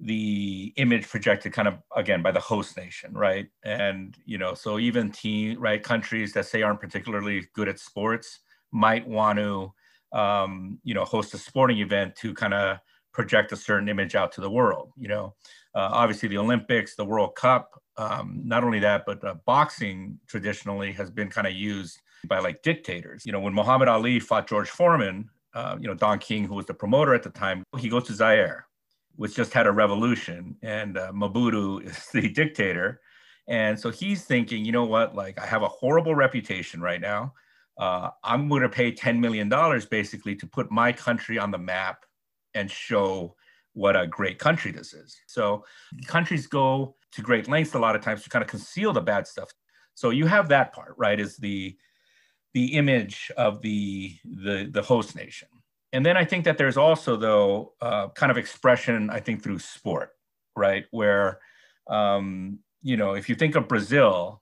the 0.00 0.72
image 0.76 1.08
projected 1.08 1.52
kind 1.52 1.68
of 1.68 1.76
again 1.96 2.22
by 2.22 2.32
the 2.32 2.40
host 2.40 2.76
nation 2.76 3.14
right 3.14 3.48
and 3.64 4.16
you 4.26 4.38
know 4.38 4.54
so 4.54 4.78
even 4.78 5.10
team 5.12 5.60
right 5.60 5.82
countries 5.82 6.32
that 6.34 6.46
say 6.46 6.62
aren't 6.62 6.80
particularly 6.80 7.46
good 7.54 7.68
at 7.68 7.78
sports 7.78 8.40
might 8.72 9.06
want 9.08 9.38
to 9.38 9.72
um, 10.12 10.80
you 10.84 10.94
know 10.94 11.04
host 11.04 11.34
a 11.34 11.38
sporting 11.38 11.78
event 11.80 12.16
to 12.16 12.34
kind 12.34 12.54
of 12.54 12.78
project 13.12 13.52
a 13.52 13.56
certain 13.56 13.88
image 13.88 14.14
out 14.16 14.32
to 14.32 14.40
the 14.40 14.50
world 14.50 14.92
you 14.96 15.08
know 15.08 15.34
uh, 15.74 15.90
obviously 15.92 16.28
the 16.28 16.38
olympics 16.38 16.96
the 16.96 17.04
world 17.04 17.34
cup 17.36 17.70
um, 17.98 18.40
not 18.44 18.64
only 18.64 18.80
that 18.80 19.04
but 19.06 19.22
uh, 19.24 19.34
boxing 19.46 20.18
traditionally 20.28 20.92
has 20.92 21.10
been 21.10 21.28
kind 21.28 21.46
of 21.46 21.52
used 21.54 22.00
by 22.28 22.38
like 22.38 22.62
dictators 22.62 23.24
you 23.26 23.32
know 23.32 23.40
when 23.40 23.54
muhammad 23.54 23.88
ali 23.88 24.20
fought 24.20 24.48
george 24.48 24.70
foreman 24.70 25.28
uh, 25.54 25.76
you 25.80 25.86
know 25.86 25.94
don 25.94 26.18
king 26.18 26.44
who 26.44 26.54
was 26.54 26.66
the 26.66 26.74
promoter 26.74 27.14
at 27.14 27.22
the 27.22 27.30
time 27.30 27.62
he 27.78 27.88
goes 27.88 28.04
to 28.04 28.14
zaire 28.14 28.66
which 29.16 29.34
just 29.34 29.52
had 29.52 29.66
a 29.66 29.72
revolution, 29.72 30.56
and 30.62 30.96
uh, 30.96 31.12
Mobutu 31.12 31.82
is 31.86 32.06
the 32.12 32.28
dictator. 32.28 33.00
And 33.48 33.78
so 33.78 33.90
he's 33.90 34.24
thinking, 34.24 34.64
you 34.64 34.72
know 34.72 34.84
what, 34.84 35.14
like 35.14 35.38
I 35.38 35.46
have 35.46 35.62
a 35.62 35.68
horrible 35.68 36.14
reputation 36.14 36.80
right 36.80 37.00
now. 37.00 37.34
Uh, 37.78 38.10
I'm 38.22 38.48
going 38.48 38.62
to 38.62 38.68
pay 38.68 38.92
$10 38.92 39.18
million 39.18 39.48
basically 39.90 40.36
to 40.36 40.46
put 40.46 40.70
my 40.70 40.92
country 40.92 41.38
on 41.38 41.50
the 41.50 41.58
map 41.58 42.04
and 42.54 42.70
show 42.70 43.34
what 43.72 43.96
a 43.96 44.06
great 44.06 44.38
country 44.38 44.70
this 44.70 44.92
is. 44.92 45.16
So 45.26 45.64
countries 46.06 46.46
go 46.46 46.96
to 47.12 47.22
great 47.22 47.48
lengths 47.48 47.74
a 47.74 47.78
lot 47.78 47.96
of 47.96 48.02
times 48.02 48.22
to 48.22 48.30
kind 48.30 48.42
of 48.42 48.48
conceal 48.48 48.92
the 48.92 49.00
bad 49.00 49.26
stuff. 49.26 49.50
So 49.94 50.10
you 50.10 50.26
have 50.26 50.48
that 50.50 50.72
part, 50.72 50.94
right? 50.98 51.18
Is 51.18 51.36
the 51.38 51.76
the 52.54 52.74
image 52.74 53.30
of 53.36 53.62
the 53.62 54.16
the 54.24 54.68
the 54.70 54.82
host 54.82 55.16
nation 55.16 55.48
and 55.92 56.04
then 56.04 56.16
I 56.16 56.24
think 56.24 56.44
that 56.46 56.58
there's 56.58 56.76
also 56.76 57.16
though 57.16 57.74
uh, 57.80 58.08
kind 58.08 58.32
of 58.32 58.38
expression 58.38 59.10
I 59.10 59.20
think 59.20 59.42
through 59.42 59.58
sport, 59.58 60.10
right? 60.56 60.86
Where 60.90 61.40
um, 61.88 62.60
you 62.82 62.96
know 62.96 63.12
if 63.12 63.28
you 63.28 63.34
think 63.34 63.54
of 63.54 63.68
Brazil, 63.68 64.41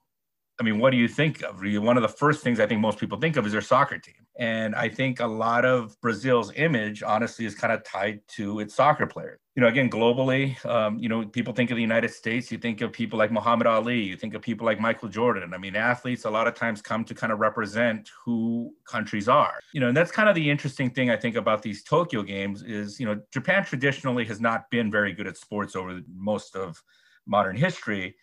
I 0.60 0.62
mean, 0.62 0.78
what 0.78 0.90
do 0.90 0.98
you 0.98 1.08
think 1.08 1.42
of? 1.42 1.62
One 1.62 1.96
of 1.96 2.02
the 2.02 2.08
first 2.08 2.44
things 2.44 2.60
I 2.60 2.66
think 2.66 2.82
most 2.82 2.98
people 2.98 3.18
think 3.18 3.38
of 3.38 3.46
is 3.46 3.52
their 3.52 3.62
soccer 3.62 3.98
team. 3.98 4.26
And 4.38 4.74
I 4.74 4.90
think 4.90 5.18
a 5.18 5.26
lot 5.26 5.64
of 5.64 5.98
Brazil's 6.02 6.52
image, 6.54 7.02
honestly, 7.02 7.46
is 7.46 7.54
kind 7.54 7.72
of 7.72 7.82
tied 7.82 8.20
to 8.36 8.60
its 8.60 8.74
soccer 8.74 9.06
players. 9.06 9.38
You 9.56 9.62
know, 9.62 9.68
again, 9.68 9.88
globally, 9.88 10.62
um, 10.66 10.98
you 10.98 11.08
know, 11.08 11.24
people 11.24 11.54
think 11.54 11.70
of 11.70 11.76
the 11.76 11.82
United 11.82 12.10
States, 12.10 12.52
you 12.52 12.58
think 12.58 12.82
of 12.82 12.92
people 12.92 13.18
like 13.18 13.32
Muhammad 13.32 13.66
Ali, 13.66 14.02
you 14.02 14.16
think 14.16 14.34
of 14.34 14.42
people 14.42 14.66
like 14.66 14.78
Michael 14.78 15.08
Jordan. 15.08 15.54
I 15.54 15.58
mean, 15.58 15.76
athletes 15.76 16.26
a 16.26 16.30
lot 16.30 16.46
of 16.46 16.54
times 16.54 16.82
come 16.82 17.04
to 17.06 17.14
kind 17.14 17.32
of 17.32 17.38
represent 17.38 18.10
who 18.22 18.74
countries 18.86 19.30
are. 19.30 19.60
You 19.72 19.80
know, 19.80 19.88
and 19.88 19.96
that's 19.96 20.12
kind 20.12 20.28
of 20.28 20.34
the 20.34 20.50
interesting 20.50 20.90
thing 20.90 21.08
I 21.10 21.16
think 21.16 21.36
about 21.36 21.62
these 21.62 21.82
Tokyo 21.82 22.22
games 22.22 22.62
is, 22.62 23.00
you 23.00 23.06
know, 23.06 23.18
Japan 23.32 23.64
traditionally 23.64 24.26
has 24.26 24.42
not 24.42 24.70
been 24.70 24.90
very 24.90 25.14
good 25.14 25.26
at 25.26 25.38
sports 25.38 25.74
over 25.74 26.00
most 26.14 26.54
of 26.54 26.82
modern 27.26 27.56
history 27.56 28.14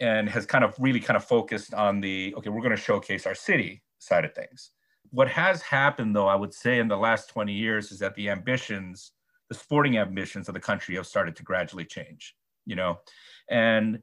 and 0.00 0.28
has 0.28 0.46
kind 0.46 0.64
of 0.64 0.74
really 0.78 1.00
kind 1.00 1.16
of 1.16 1.24
focused 1.24 1.74
on 1.74 2.00
the 2.00 2.34
okay 2.36 2.50
we're 2.50 2.62
going 2.62 2.76
to 2.76 2.76
showcase 2.76 3.26
our 3.26 3.34
city 3.34 3.82
side 3.98 4.24
of 4.24 4.34
things. 4.34 4.70
What 5.10 5.28
has 5.28 5.62
happened 5.62 6.14
though 6.14 6.28
i 6.28 6.34
would 6.34 6.52
say 6.52 6.78
in 6.78 6.88
the 6.88 6.96
last 6.96 7.28
20 7.30 7.52
years 7.52 7.92
is 7.92 7.98
that 8.00 8.14
the 8.14 8.28
ambitions 8.28 9.12
the 9.48 9.54
sporting 9.54 9.96
ambitions 9.96 10.48
of 10.48 10.54
the 10.54 10.60
country 10.60 10.96
have 10.96 11.06
started 11.06 11.36
to 11.36 11.42
gradually 11.42 11.84
change 11.84 12.34
you 12.66 12.76
know? 12.76 12.98
And 13.48 14.02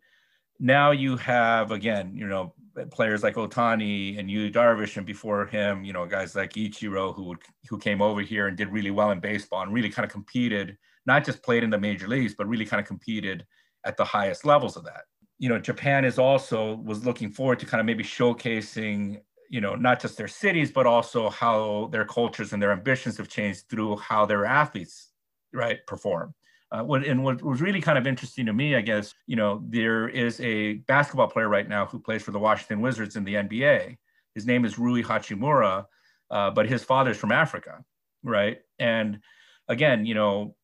now 0.60 0.92
you 0.92 1.18
have 1.18 1.72
again 1.72 2.14
you 2.16 2.28
know 2.28 2.54
players 2.92 3.24
like 3.24 3.36
Ohtani 3.36 4.18
and 4.18 4.30
Yu 4.30 4.52
Darvish 4.52 4.98
and 4.98 5.06
before 5.06 5.46
him 5.48 5.84
you 5.84 5.92
know 5.92 6.06
guys 6.06 6.36
like 6.36 6.54
Ichiro 6.54 7.14
who 7.14 7.36
who 7.68 7.78
came 7.78 8.02
over 8.02 8.22
here 8.22 8.48
and 8.48 8.56
did 8.56 8.70
really 8.70 8.92
well 8.92 9.12
in 9.12 9.20
baseball 9.20 9.64
and 9.64 9.74
really 9.74 9.90
kind 9.90 10.06
of 10.06 10.12
competed 10.12 10.78
not 11.06 11.26
just 11.26 11.44
played 11.44 11.64
in 11.64 11.72
the 11.72 11.78
major 11.78 12.08
leagues 12.08 12.36
but 12.38 12.48
really 12.48 12.66
kind 12.66 12.80
of 12.80 12.88
competed 12.88 13.46
at 13.84 13.98
the 13.98 14.06
highest 14.06 14.46
levels 14.46 14.78
of 14.78 14.86
that 14.86 15.02
you 15.44 15.50
know, 15.50 15.60
Japan 15.60 16.06
is 16.06 16.18
also 16.18 16.76
was 16.86 17.06
looking 17.06 17.30
forward 17.30 17.60
to 17.60 17.66
kind 17.66 17.82
of 17.82 17.86
maybe 17.86 18.02
showcasing, 18.02 19.20
you 19.50 19.60
know, 19.60 19.76
not 19.76 20.00
just 20.00 20.16
their 20.16 20.30
cities, 20.30 20.72
but 20.72 20.88
also 20.88 21.30
how 21.30 21.90
their 21.92 22.06
cultures 22.06 22.54
and 22.54 22.64
their 22.64 22.72
ambitions 22.72 23.18
have 23.18 23.28
changed 23.28 23.68
through 23.70 23.98
how 23.98 24.26
their 24.26 24.46
athletes, 24.46 25.10
right, 25.52 25.86
perform. 25.86 26.34
Uh, 26.72 26.82
what, 26.82 27.04
and 27.06 27.22
what 27.22 27.44
was 27.44 27.60
really 27.60 27.82
kind 27.82 27.98
of 27.98 28.08
interesting 28.08 28.46
to 28.46 28.54
me, 28.54 28.74
I 28.78 28.80
guess, 28.80 29.14
you 29.28 29.36
know, 29.36 29.62
there 29.68 30.08
is 30.08 30.40
a 30.40 30.76
basketball 30.88 31.28
player 31.28 31.50
right 31.50 31.68
now 31.68 31.88
who 31.88 32.00
plays 32.00 32.24
for 32.24 32.32
the 32.32 32.40
Washington 32.40 32.80
Wizards 32.80 33.18
in 33.18 33.26
the 33.26 33.34
NBA, 33.34 33.98
His 34.36 34.46
name 34.46 34.64
is 34.64 34.80
Rui 34.80 35.04
Hachimura, 35.04 35.88
uh, 36.32 36.52
but 36.52 36.70
his 36.70 36.86
father's 36.86 37.18
from 37.18 37.34
Africa, 37.34 37.84
right? 38.24 38.62
And 38.80 39.20
again, 39.68 40.06
you 40.06 40.16
know, 40.16 40.56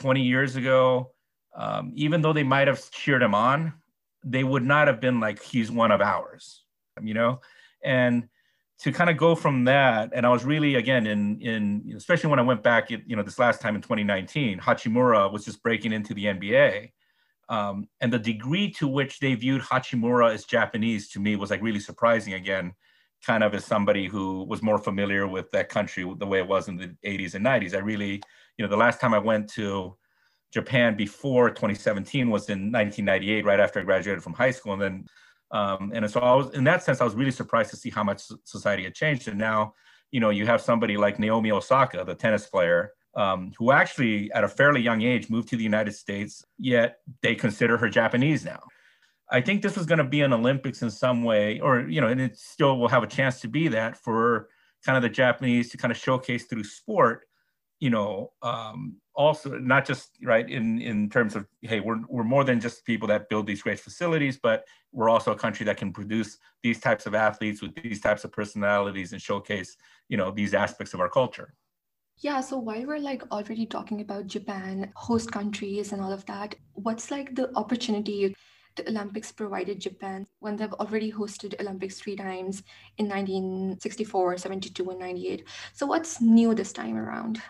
20 0.00 0.22
years 0.22 0.56
ago, 0.56 1.12
um, 1.56 1.92
even 1.94 2.22
though 2.22 2.32
they 2.32 2.42
might 2.42 2.66
have 2.66 2.90
cheered 2.90 3.22
him 3.22 3.32
on, 3.32 3.72
they 4.26 4.44
would 4.44 4.64
not 4.64 4.88
have 4.88 5.00
been 5.00 5.20
like 5.20 5.42
he's 5.42 5.70
one 5.70 5.92
of 5.92 6.00
ours, 6.00 6.64
you 7.00 7.14
know. 7.14 7.40
And 7.82 8.28
to 8.80 8.92
kind 8.92 9.08
of 9.08 9.16
go 9.16 9.34
from 9.34 9.64
that, 9.64 10.10
and 10.12 10.26
I 10.26 10.30
was 10.30 10.44
really 10.44 10.74
again 10.74 11.06
in 11.06 11.40
in 11.40 11.94
especially 11.96 12.30
when 12.30 12.38
I 12.38 12.42
went 12.42 12.62
back, 12.62 12.90
you 12.90 13.16
know, 13.16 13.22
this 13.22 13.38
last 13.38 13.60
time 13.60 13.76
in 13.76 13.82
2019, 13.82 14.58
Hachimura 14.58 15.32
was 15.32 15.44
just 15.44 15.62
breaking 15.62 15.92
into 15.92 16.12
the 16.12 16.24
NBA, 16.24 16.90
um, 17.48 17.88
and 18.00 18.12
the 18.12 18.18
degree 18.18 18.70
to 18.72 18.88
which 18.88 19.20
they 19.20 19.34
viewed 19.34 19.62
Hachimura 19.62 20.34
as 20.34 20.44
Japanese 20.44 21.08
to 21.10 21.20
me 21.20 21.36
was 21.36 21.50
like 21.50 21.62
really 21.62 21.80
surprising. 21.80 22.34
Again, 22.34 22.74
kind 23.24 23.44
of 23.44 23.54
as 23.54 23.64
somebody 23.64 24.06
who 24.06 24.44
was 24.44 24.62
more 24.62 24.78
familiar 24.78 25.26
with 25.26 25.50
that 25.52 25.68
country 25.68 26.04
the 26.18 26.26
way 26.26 26.38
it 26.38 26.48
was 26.48 26.68
in 26.68 26.76
the 26.76 26.94
80s 27.04 27.34
and 27.34 27.44
90s. 27.44 27.74
I 27.74 27.78
really, 27.78 28.22
you 28.56 28.64
know, 28.64 28.68
the 28.68 28.76
last 28.76 29.00
time 29.00 29.14
I 29.14 29.18
went 29.18 29.48
to 29.54 29.96
Japan 30.52 30.96
before 30.96 31.50
2017 31.50 32.30
was 32.30 32.48
in 32.48 32.72
1998, 32.72 33.44
right 33.44 33.60
after 33.60 33.80
I 33.80 33.82
graduated 33.82 34.22
from 34.22 34.32
high 34.32 34.50
school, 34.50 34.72
and 34.72 34.82
then 34.82 35.06
um, 35.50 35.92
and 35.94 36.10
so 36.10 36.20
I 36.20 36.34
was 36.34 36.50
in 36.54 36.64
that 36.64 36.82
sense 36.82 37.00
I 37.00 37.04
was 37.04 37.14
really 37.14 37.30
surprised 37.30 37.70
to 37.70 37.76
see 37.76 37.90
how 37.90 38.02
much 38.02 38.22
society 38.44 38.84
had 38.84 38.94
changed. 38.94 39.28
And 39.28 39.38
now, 39.38 39.74
you 40.10 40.20
know, 40.20 40.30
you 40.30 40.46
have 40.46 40.60
somebody 40.60 40.96
like 40.96 41.18
Naomi 41.18 41.52
Osaka, 41.52 42.04
the 42.04 42.14
tennis 42.14 42.46
player, 42.46 42.92
um, 43.14 43.52
who 43.58 43.70
actually 43.70 44.30
at 44.32 44.44
a 44.44 44.48
fairly 44.48 44.80
young 44.80 45.02
age 45.02 45.30
moved 45.30 45.48
to 45.48 45.56
the 45.56 45.62
United 45.62 45.94
States, 45.94 46.44
yet 46.58 46.98
they 47.22 47.34
consider 47.34 47.76
her 47.76 47.88
Japanese 47.88 48.44
now. 48.44 48.60
I 49.30 49.40
think 49.40 49.62
this 49.62 49.76
was 49.76 49.86
going 49.86 49.98
to 49.98 50.04
be 50.04 50.20
an 50.20 50.32
Olympics 50.32 50.82
in 50.82 50.90
some 50.90 51.24
way, 51.24 51.58
or 51.60 51.80
you 51.80 52.00
know, 52.00 52.08
and 52.08 52.20
it 52.20 52.38
still 52.38 52.78
will 52.78 52.88
have 52.88 53.02
a 53.02 53.08
chance 53.08 53.40
to 53.40 53.48
be 53.48 53.68
that 53.68 53.96
for 53.96 54.48
kind 54.84 54.96
of 54.96 55.02
the 55.02 55.08
Japanese 55.08 55.70
to 55.70 55.76
kind 55.76 55.90
of 55.90 55.98
showcase 55.98 56.44
through 56.44 56.62
sport, 56.64 57.26
you 57.80 57.90
know, 57.90 58.32
um, 58.42 58.96
also 59.14 59.58
not 59.58 59.86
just 59.86 60.18
right 60.22 60.48
in 60.48 60.80
in 60.80 61.08
terms 61.10 61.36
of 61.36 61.46
hey, 61.62 61.80
we're 61.80 62.00
we're 62.08 62.24
more 62.24 62.44
than 62.44 62.60
just 62.60 62.84
people 62.84 63.08
that 63.08 63.28
build 63.28 63.46
these 63.46 63.62
great 63.62 63.80
facilities, 63.80 64.38
but 64.42 64.64
we're 64.92 65.08
also 65.08 65.32
a 65.32 65.36
country 65.36 65.64
that 65.64 65.76
can 65.76 65.92
produce 65.92 66.38
these 66.62 66.80
types 66.80 67.06
of 67.06 67.14
athletes 67.14 67.62
with 67.62 67.74
these 67.82 68.00
types 68.00 68.24
of 68.24 68.32
personalities 68.32 69.12
and 69.12 69.20
showcase 69.20 69.76
you 70.08 70.16
know 70.16 70.30
these 70.30 70.54
aspects 70.54 70.94
of 70.94 71.00
our 71.00 71.08
culture. 71.08 71.54
Yeah, 72.18 72.40
so 72.40 72.56
while 72.58 72.86
we're 72.86 72.98
like 72.98 73.22
already 73.30 73.66
talking 73.66 74.00
about 74.00 74.26
Japan, 74.26 74.90
host 74.96 75.30
countries 75.30 75.92
and 75.92 76.00
all 76.00 76.12
of 76.12 76.24
that, 76.26 76.54
what's 76.72 77.10
like 77.10 77.34
the 77.34 77.54
opportunity 77.56 78.34
the 78.76 78.88
Olympics 78.88 79.32
provided 79.32 79.80
Japan 79.80 80.26
when 80.40 80.56
they've 80.56 80.72
already 80.74 81.10
hosted 81.10 81.58
Olympics 81.60 81.98
three 81.98 82.14
times 82.14 82.62
in 82.98 83.08
1964, 83.08 84.36
72, 84.36 84.90
and 84.90 85.00
98. 85.00 85.48
So, 85.72 85.86
what's 85.86 86.20
new 86.20 86.54
this 86.54 86.72
time 86.72 86.96
around? 86.96 87.42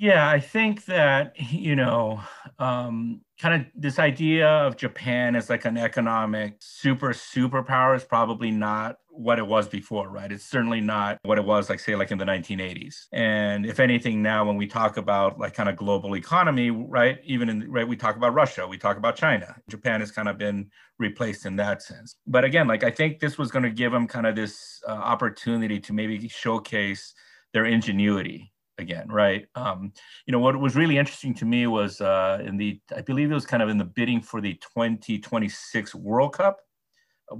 Yeah, 0.00 0.30
I 0.30 0.40
think 0.40 0.86
that, 0.86 1.34
you 1.52 1.76
know, 1.76 2.22
um, 2.58 3.20
kind 3.38 3.60
of 3.60 3.66
this 3.74 3.98
idea 3.98 4.48
of 4.48 4.78
Japan 4.78 5.36
as 5.36 5.50
like 5.50 5.66
an 5.66 5.76
economic 5.76 6.54
super 6.60 7.10
superpower 7.10 7.94
is 7.94 8.02
probably 8.02 8.50
not 8.50 8.96
what 9.10 9.38
it 9.38 9.46
was 9.46 9.68
before, 9.68 10.08
right? 10.08 10.32
It's 10.32 10.42
certainly 10.46 10.80
not 10.80 11.18
what 11.22 11.36
it 11.36 11.44
was 11.44 11.68
like 11.68 11.80
say 11.80 11.96
like 11.96 12.10
in 12.12 12.16
the 12.16 12.24
1980s. 12.24 13.08
And 13.12 13.66
if 13.66 13.78
anything 13.78 14.22
now 14.22 14.42
when 14.46 14.56
we 14.56 14.66
talk 14.66 14.96
about 14.96 15.38
like 15.38 15.52
kind 15.52 15.68
of 15.68 15.76
global 15.76 16.16
economy, 16.16 16.70
right? 16.70 17.18
Even 17.24 17.50
in 17.50 17.70
right 17.70 17.86
we 17.86 17.94
talk 17.96 18.16
about 18.16 18.32
Russia, 18.32 18.66
we 18.66 18.78
talk 18.78 18.96
about 18.96 19.16
China. 19.16 19.54
Japan 19.68 20.00
has 20.00 20.10
kind 20.10 20.28
of 20.30 20.38
been 20.38 20.70
replaced 20.98 21.44
in 21.44 21.56
that 21.56 21.82
sense. 21.82 22.16
But 22.26 22.44
again, 22.46 22.66
like 22.66 22.84
I 22.84 22.90
think 22.90 23.20
this 23.20 23.36
was 23.36 23.50
going 23.50 23.64
to 23.64 23.70
give 23.70 23.92
them 23.92 24.06
kind 24.06 24.26
of 24.26 24.34
this 24.34 24.80
uh, 24.88 24.92
opportunity 24.92 25.78
to 25.80 25.92
maybe 25.92 26.26
showcase 26.26 27.12
their 27.52 27.66
ingenuity 27.66 28.50
again, 28.80 29.08
right? 29.08 29.46
Um, 29.54 29.92
you 30.26 30.32
know, 30.32 30.38
what 30.38 30.58
was 30.58 30.74
really 30.74 30.98
interesting 30.98 31.34
to 31.34 31.44
me 31.44 31.66
was 31.66 32.00
uh, 32.00 32.42
in 32.44 32.56
the, 32.56 32.80
I 32.96 33.02
believe 33.02 33.30
it 33.30 33.34
was 33.34 33.46
kind 33.46 33.62
of 33.62 33.68
in 33.68 33.78
the 33.78 33.84
bidding 33.84 34.20
for 34.20 34.40
the 34.40 34.54
2026 34.54 35.94
World 35.94 36.34
Cup. 36.34 36.60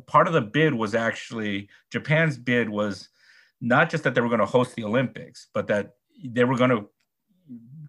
Part 0.06 0.28
of 0.28 0.35
the 0.35 0.40
bid 0.40 0.73
was 0.73 0.94
actually 0.94 1.68
Japan's 1.90 2.38
bid 2.38 2.68
was 2.68 3.09
not 3.61 3.90
just 3.90 4.04
that 4.04 4.14
they 4.14 4.20
were 4.20 4.28
going 4.28 4.40
to 4.40 4.47
host 4.47 4.76
the 4.76 4.85
Olympics, 4.85 5.49
but 5.52 5.66
that 5.66 5.94
they 6.25 6.44
were 6.44 6.56
going 6.56 6.70
to 6.70 6.88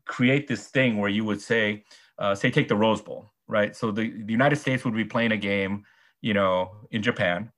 create 0.06 0.48
this 0.48 0.68
thing 0.68 0.98
where 0.98 1.10
you 1.10 1.24
would 1.24 1.40
say, 1.40 1.84
uh, 2.18 2.34
say, 2.34 2.50
take 2.50 2.68
the 2.68 2.76
Rose 2.76 3.02
Bowl, 3.02 3.32
right? 3.48 3.76
So 3.76 3.92
the, 3.92 4.10
the 4.24 4.32
United 4.32 4.56
States 4.56 4.84
would 4.84 4.96
be 4.96 5.06
playing 5.06 5.32
a 5.32 5.38
game, 5.38 5.84
you 6.22 6.34
know, 6.34 6.72
in 6.90 7.04
Japan, 7.04 7.52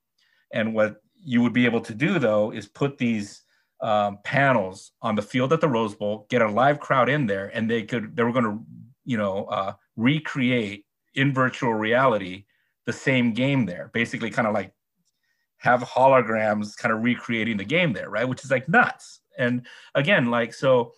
and 0.52 0.74
what 0.74 1.00
you 1.24 1.40
would 1.40 1.54
be 1.54 1.64
able 1.64 1.80
to 1.80 1.94
do 1.94 2.18
though 2.18 2.52
is 2.52 2.68
put 2.68 2.98
these 2.98 3.43
um, 3.80 4.18
panels 4.24 4.92
on 5.02 5.14
the 5.14 5.22
field 5.22 5.52
at 5.52 5.60
the 5.60 5.68
Rose 5.68 5.94
Bowl, 5.94 6.26
get 6.30 6.42
a 6.42 6.48
live 6.48 6.80
crowd 6.80 7.08
in 7.08 7.26
there, 7.26 7.50
and 7.54 7.70
they 7.70 7.82
could 7.82 8.16
they 8.16 8.22
were 8.22 8.32
going 8.32 8.44
to 8.44 8.64
you 9.04 9.18
know 9.18 9.44
uh, 9.44 9.74
recreate 9.96 10.86
in 11.14 11.32
virtual 11.32 11.74
reality 11.74 12.44
the 12.86 12.92
same 12.92 13.32
game 13.32 13.66
there, 13.66 13.90
basically 13.92 14.30
kind 14.30 14.48
of 14.48 14.54
like 14.54 14.72
have 15.58 15.80
holograms 15.80 16.76
kind 16.76 16.94
of 16.94 17.02
recreating 17.02 17.56
the 17.56 17.64
game 17.64 17.92
there, 17.92 18.10
right? 18.10 18.28
Which 18.28 18.44
is 18.44 18.50
like 18.50 18.68
nuts. 18.68 19.20
And 19.38 19.66
again, 19.94 20.30
like 20.30 20.54
so. 20.54 20.92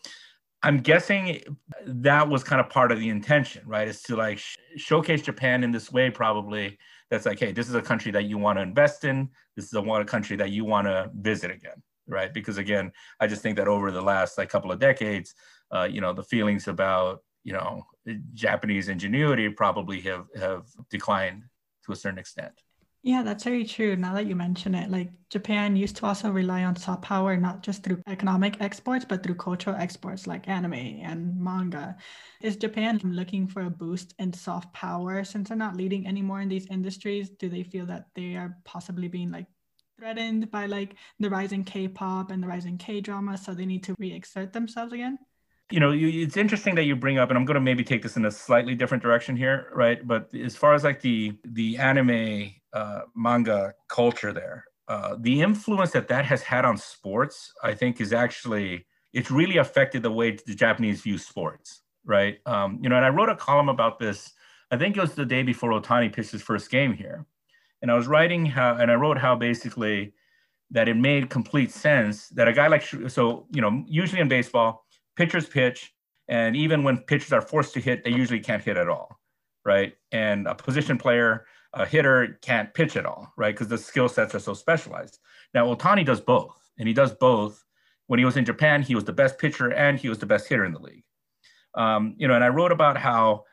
I'm 0.63 0.79
guessing 0.79 1.43
that 1.85 2.29
was 2.29 2.43
kind 2.43 2.61
of 2.61 2.69
part 2.71 2.91
of 2.91 2.99
the 2.99 3.09
intention, 3.09 3.63
right? 3.67 3.87
Is 3.87 4.03
to 4.05 4.17
like 4.17 4.39
sh- 4.39 4.57
showcase 4.77 5.23
Japan 5.23 5.63
in 5.63 5.71
this 5.71 5.93
way, 5.93 6.11
probably. 6.11 6.79
That's 7.09 7.25
like, 7.25 7.39
hey, 7.39 7.53
this 7.53 7.69
is 7.69 7.75
a 7.75 7.83
country 7.83 8.11
that 8.13 8.25
you 8.25 8.37
want 8.37 8.59
to 8.59 8.63
invest 8.63 9.05
in. 9.05 9.29
This 9.55 9.67
is 9.67 9.75
a 9.75 9.83
one 9.83 10.05
country 10.07 10.37
that 10.39 10.51
you 10.51 10.65
want 10.65 10.89
to 10.89 11.11
visit 11.15 11.53
again 11.53 11.83
right? 12.07 12.33
Because 12.33 12.59
again, 12.59 12.93
I 13.21 13.27
just 13.27 13.43
think 13.43 13.57
that 13.57 13.69
over 13.69 13.91
the 13.91 14.03
last 14.03 14.39
like 14.39 14.49
couple 14.49 14.73
of 14.73 14.79
decades, 14.79 15.35
uh, 15.71 15.89
you 15.91 16.01
know, 16.01 16.13
the 16.13 16.23
feelings 16.23 16.69
about 16.69 17.23
you 17.45 17.53
know 17.53 17.87
Japanese 18.35 18.89
ingenuity 18.89 19.49
probably 19.49 20.01
have 20.03 20.27
have 20.37 20.67
declined 20.91 21.45
to 21.85 21.93
a 21.93 21.97
certain 21.97 22.19
extent. 22.19 22.53
Yeah, 23.03 23.23
that's 23.23 23.45
very 23.45 23.65
true. 23.65 23.95
Now 23.95 24.15
that 24.15 24.27
you 24.27 24.35
mention 24.35 24.75
it, 24.75 24.91
like 24.91 25.13
Japan 25.31 25.77
used 25.77 25.95
to 25.97 26.07
also 26.07 26.29
rely 26.29 26.65
on 26.65 26.75
soft 26.75 27.03
power, 27.03 27.37
not 27.37 27.63
just 27.63 27.85
through 27.85 28.03
economic 28.09 28.61
exports, 28.61 29.05
but 29.05 29.23
through 29.23 29.37
cultural 29.37 29.77
exports 29.77 30.27
like 30.27 30.49
anime 30.49 30.75
and 30.75 31.39
manga. 31.39 31.97
Is 32.43 32.57
Japan 32.57 32.99
looking 33.05 33.47
for 33.47 33.63
a 33.63 33.71
boost 33.71 34.13
in 34.19 34.33
soft 34.33 34.75
power 34.75 35.23
since 35.23 35.49
they're 35.49 35.57
not 35.57 35.77
leading 35.77 36.09
anymore 36.09 36.41
in 36.41 36.49
these 36.49 36.67
industries? 36.67 37.31
Do 37.31 37.49
they 37.49 37.63
feel 37.63 37.87
that 37.87 38.07
they 38.17 38.35
are 38.35 38.59
possibly 38.65 39.07
being 39.07 39.31
like 39.31 39.47
threatened 39.99 40.51
by 40.51 40.67
like 40.67 40.95
the 41.19 41.31
rising 41.31 41.65
K-pop 41.65 42.31
and 42.31 42.43
the 42.43 42.47
rising 42.47 42.79
K-drama, 42.79 43.39
so 43.39 43.55
they 43.55 43.67
need 43.67 43.83
to 43.85 43.95
re-exert 43.99 44.53
themselves 44.53 44.93
again? 44.93 45.19
You 45.71 45.81
know, 45.81 45.91
you, 45.91 46.23
it's 46.23 46.37
interesting 46.37 46.77
that 46.77 46.85
you 46.85 46.95
bring 46.95 47.19
up, 47.19 47.29
and 47.31 47.37
I'm 47.37 47.45
going 47.45 47.57
to 47.57 47.61
maybe 47.61 47.83
take 47.83 48.03
this 48.03 48.17
in 48.17 48.25
a 48.25 48.31
slightly 48.31 48.75
different 48.75 49.03
direction 49.03 49.37
here, 49.37 49.69
right? 49.75 50.07
But 50.07 50.33
as 50.35 50.55
far 50.55 50.75
as 50.75 50.85
like 50.85 51.01
the 51.01 51.37
the 51.45 51.79
anime 51.79 52.53
uh, 52.73 53.01
manga 53.17 53.75
culture 53.89 54.33
there, 54.33 54.67
uh, 54.87 55.17
the 55.19 55.41
influence 55.43 55.91
that 55.93 56.09
that 56.09 56.25
has 56.25 56.43
had 56.43 56.65
on 56.65 56.77
sports, 56.77 57.53
I 57.65 57.75
think, 57.75 58.01
is 58.01 58.13
actually 58.13 58.87
it's 59.13 59.31
really 59.31 59.57
affected 59.57 60.03
the 60.03 60.13
way 60.13 60.39
the 60.47 60.55
Japanese 60.55 61.01
view 61.01 61.19
sports, 61.19 61.83
right? 62.05 62.39
Um, 62.47 62.79
you 62.83 62.89
know, 62.89 62.97
and 62.97 63.05
I 63.05 63.09
wrote 63.09 63.31
a 63.31 63.35
column 63.35 63.69
about 63.69 63.99
this. 63.99 64.33
I 64.71 64.77
think 64.77 64.97
it 64.97 65.01
was 65.01 65.15
the 65.15 65.25
day 65.25 65.43
before 65.43 65.71
Ohtani 65.71 66.13
pitched 66.13 66.33
his 66.33 66.43
first 66.43 66.71
game 66.71 66.93
here, 66.93 67.25
and 67.83 67.91
I 67.91 67.95
was 67.95 68.07
writing 68.07 68.47
how, 68.47 68.75
and 68.77 68.91
I 68.91 68.95
wrote 68.95 69.19
how 69.19 69.37
basically 69.37 70.13
that 70.71 70.89
it 70.89 70.97
made 70.97 71.31
complete 71.31 71.71
sense 71.71 72.29
that 72.31 72.49
a 72.49 72.53
guy 72.53 72.67
like, 72.67 72.83
so, 73.09 73.47
you 73.53 73.61
know, 73.61 73.85
usually 73.87 74.21
in 74.21 74.29
baseball, 74.29 74.85
pitchers 75.17 75.47
pitch, 75.47 75.95
and 76.29 76.57
even 76.57 76.83
when 76.83 76.99
pitchers 76.99 77.33
are 77.33 77.41
forced 77.41 77.75
to 77.75 77.81
hit, 77.81 78.03
they 78.03 78.11
usually 78.11 78.41
can't 78.41 78.63
hit 78.63 78.77
at 78.77 78.89
all, 78.89 79.21
right? 79.65 79.95
And 80.11 80.49
a 80.49 80.55
position 80.55 80.99
player, 80.99 81.47
a 81.73 81.87
hitter 81.87 82.39
can't 82.43 82.73
pitch 82.75 82.97
at 82.97 83.07
all, 83.07 83.33
right? 83.37 83.55
Because 83.55 83.69
the 83.69 83.79
skill 83.79 84.09
sets 84.09 84.35
are 84.35 84.41
so 84.41 84.55
specialized. 84.55 85.19
Now, 85.55 85.73
Ohtani 85.73 86.05
does 86.05 86.21
both, 86.21 86.71
and 86.79 86.89
he 86.89 86.95
does 86.95 87.13
both. 87.13 87.63
When 88.09 88.19
he 88.19 88.25
was 88.25 88.37
in 88.37 88.45
Japan, 88.45 88.83
he 88.83 88.95
was 88.95 89.05
the 89.05 89.13
best 89.13 89.39
pitcher 89.39 89.73
and 89.73 89.99
he 89.99 90.09
was 90.09 90.19
the 90.19 90.27
best 90.27 90.49
hitter 90.49 90.65
in 90.65 90.73
the 90.73 90.79
league. 90.79 91.05
Um, 91.75 92.15
you 92.19 92.27
know, 92.29 92.35
and 92.35 92.45
I 92.45 92.49
wrote 92.49 92.73
about 92.73 92.97
how 92.97 93.45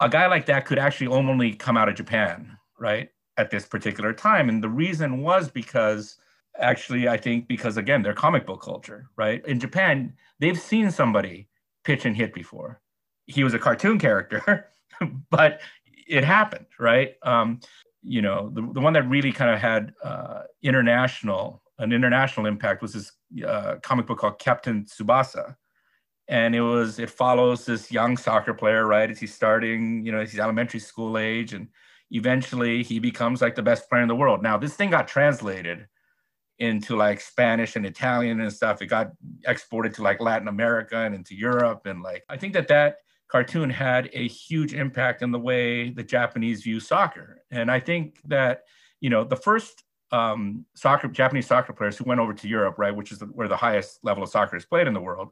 a 0.00 0.08
guy 0.08 0.26
like 0.26 0.46
that 0.46 0.66
could 0.66 0.78
actually 0.78 1.08
only 1.08 1.52
come 1.52 1.76
out 1.76 1.88
of 1.88 1.94
Japan, 1.94 2.56
right? 2.78 3.10
At 3.40 3.50
this 3.50 3.64
particular 3.66 4.12
time. 4.12 4.48
And 4.50 4.62
the 4.62 4.68
reason 4.68 5.22
was 5.22 5.50
because 5.50 6.18
actually, 6.58 7.08
I 7.08 7.16
think 7.16 7.48
because 7.48 7.78
again, 7.78 8.02
they're 8.02 8.12
comic 8.12 8.44
book 8.46 8.60
culture, 8.62 9.08
right? 9.16 9.44
In 9.46 9.58
Japan, 9.58 10.12
they've 10.38 10.60
seen 10.60 10.90
somebody 10.90 11.48
pitch 11.84 12.04
and 12.04 12.14
hit 12.14 12.34
before. 12.34 12.80
He 13.26 13.42
was 13.42 13.54
a 13.54 13.58
cartoon 13.58 13.98
character, 13.98 14.68
but 15.30 15.60
it 16.06 16.22
happened, 16.22 16.66
right? 16.78 17.14
Um, 17.22 17.60
you 18.02 18.20
know, 18.20 18.50
the, 18.52 18.60
the 18.74 18.80
one 18.80 18.92
that 18.92 19.08
really 19.08 19.32
kind 19.32 19.50
of 19.50 19.58
had 19.58 19.94
uh, 20.04 20.42
international 20.62 21.62
an 21.78 21.92
international 21.92 22.44
impact 22.44 22.82
was 22.82 22.92
this 22.92 23.12
uh, 23.46 23.76
comic 23.82 24.06
book 24.06 24.18
called 24.18 24.38
Captain 24.38 24.84
Tsubasa, 24.84 25.56
and 26.28 26.54
it 26.54 26.60
was 26.60 26.98
it 26.98 27.08
follows 27.08 27.64
this 27.64 27.90
young 27.90 28.18
soccer 28.18 28.52
player, 28.52 28.86
right? 28.86 29.10
As 29.10 29.18
he's 29.18 29.34
starting, 29.34 30.04
you 30.04 30.12
know, 30.12 30.20
he's 30.20 30.38
elementary 30.38 30.80
school 30.80 31.16
age, 31.16 31.54
and 31.54 31.68
eventually 32.10 32.82
he 32.82 32.98
becomes 32.98 33.40
like 33.40 33.54
the 33.54 33.62
best 33.62 33.88
player 33.88 34.02
in 34.02 34.08
the 34.08 34.16
world. 34.16 34.42
Now, 34.42 34.58
this 34.58 34.74
thing 34.74 34.90
got 34.90 35.08
translated 35.08 35.86
into 36.58 36.94
like 36.96 37.20
Spanish 37.20 37.76
and 37.76 37.86
Italian 37.86 38.40
and 38.40 38.52
stuff. 38.52 38.82
It 38.82 38.86
got 38.86 39.12
exported 39.46 39.94
to 39.94 40.02
like 40.02 40.20
Latin 40.20 40.48
America 40.48 40.98
and 40.98 41.14
into 41.14 41.34
Europe. 41.34 41.86
And 41.86 42.02
like, 42.02 42.22
I 42.28 42.36
think 42.36 42.52
that 42.52 42.68
that 42.68 42.96
cartoon 43.28 43.70
had 43.70 44.10
a 44.12 44.28
huge 44.28 44.74
impact 44.74 45.22
on 45.22 45.30
the 45.30 45.38
way 45.38 45.90
the 45.90 46.02
Japanese 46.02 46.62
view 46.62 46.80
soccer. 46.80 47.42
And 47.50 47.70
I 47.70 47.80
think 47.80 48.20
that, 48.26 48.64
you 49.00 49.08
know, 49.08 49.24
the 49.24 49.36
first 49.36 49.84
um, 50.12 50.66
soccer, 50.74 51.08
Japanese 51.08 51.46
soccer 51.46 51.72
players 51.72 51.96
who 51.96 52.04
went 52.04 52.20
over 52.20 52.34
to 52.34 52.48
Europe, 52.48 52.74
right, 52.76 52.94
which 52.94 53.12
is 53.12 53.20
the, 53.20 53.26
where 53.26 53.48
the 53.48 53.56
highest 53.56 54.00
level 54.02 54.22
of 54.22 54.28
soccer 54.28 54.56
is 54.56 54.66
played 54.66 54.86
in 54.86 54.94
the 54.94 55.00
world, 55.00 55.30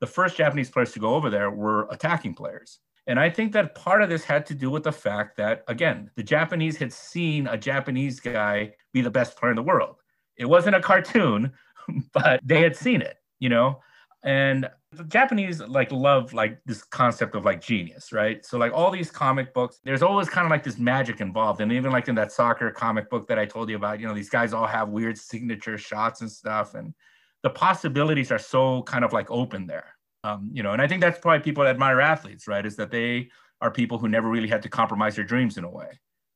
the 0.00 0.06
first 0.06 0.36
Japanese 0.36 0.70
players 0.70 0.92
to 0.92 0.98
go 0.98 1.14
over 1.14 1.28
there 1.28 1.50
were 1.50 1.88
attacking 1.90 2.34
players. 2.34 2.78
And 3.10 3.18
I 3.18 3.28
think 3.28 3.50
that 3.54 3.74
part 3.74 4.02
of 4.02 4.08
this 4.08 4.22
had 4.22 4.46
to 4.46 4.54
do 4.54 4.70
with 4.70 4.84
the 4.84 4.92
fact 4.92 5.36
that, 5.38 5.64
again, 5.66 6.12
the 6.14 6.22
Japanese 6.22 6.76
had 6.76 6.92
seen 6.92 7.48
a 7.48 7.58
Japanese 7.58 8.20
guy 8.20 8.72
be 8.92 9.00
the 9.00 9.10
best 9.10 9.36
player 9.36 9.50
in 9.50 9.56
the 9.56 9.64
world. 9.64 9.96
It 10.36 10.44
wasn't 10.44 10.76
a 10.76 10.80
cartoon, 10.80 11.52
but 12.12 12.40
they 12.44 12.62
had 12.62 12.76
seen 12.76 13.02
it, 13.02 13.16
you 13.40 13.48
know? 13.48 13.80
And 14.22 14.70
the 14.92 15.02
Japanese 15.02 15.60
like 15.60 15.90
love 15.90 16.32
like 16.34 16.60
this 16.66 16.84
concept 16.84 17.34
of 17.34 17.44
like 17.44 17.60
genius, 17.60 18.12
right? 18.12 18.46
So 18.46 18.58
like 18.58 18.72
all 18.72 18.92
these 18.92 19.10
comic 19.10 19.52
books, 19.54 19.80
there's 19.82 20.02
always 20.02 20.28
kind 20.28 20.44
of 20.44 20.52
like 20.52 20.62
this 20.62 20.78
magic 20.78 21.20
involved. 21.20 21.60
And 21.60 21.72
even 21.72 21.90
like 21.90 22.06
in 22.06 22.14
that 22.14 22.30
soccer 22.30 22.70
comic 22.70 23.10
book 23.10 23.26
that 23.26 23.40
I 23.40 23.44
told 23.44 23.70
you 23.70 23.76
about, 23.76 23.98
you 23.98 24.06
know, 24.06 24.14
these 24.14 24.30
guys 24.30 24.52
all 24.52 24.68
have 24.68 24.88
weird 24.88 25.18
signature 25.18 25.76
shots 25.78 26.20
and 26.20 26.30
stuff. 26.30 26.74
And 26.74 26.94
the 27.42 27.50
possibilities 27.50 28.30
are 28.30 28.38
so 28.38 28.84
kind 28.84 29.04
of 29.04 29.12
like 29.12 29.28
open 29.32 29.66
there. 29.66 29.96
Um, 30.24 30.50
you 30.52 30.62
know, 30.62 30.72
and 30.72 30.82
I 30.82 30.86
think 30.86 31.00
that's 31.00 31.18
probably 31.18 31.40
people 31.40 31.66
admire 31.66 32.00
athletes, 32.00 32.46
right? 32.46 32.64
Is 32.64 32.76
that 32.76 32.90
they 32.90 33.30
are 33.60 33.70
people 33.70 33.98
who 33.98 34.08
never 34.08 34.28
really 34.28 34.48
had 34.48 34.62
to 34.62 34.68
compromise 34.68 35.16
their 35.16 35.24
dreams 35.24 35.56
in 35.56 35.64
a 35.64 35.70
way, 35.70 35.88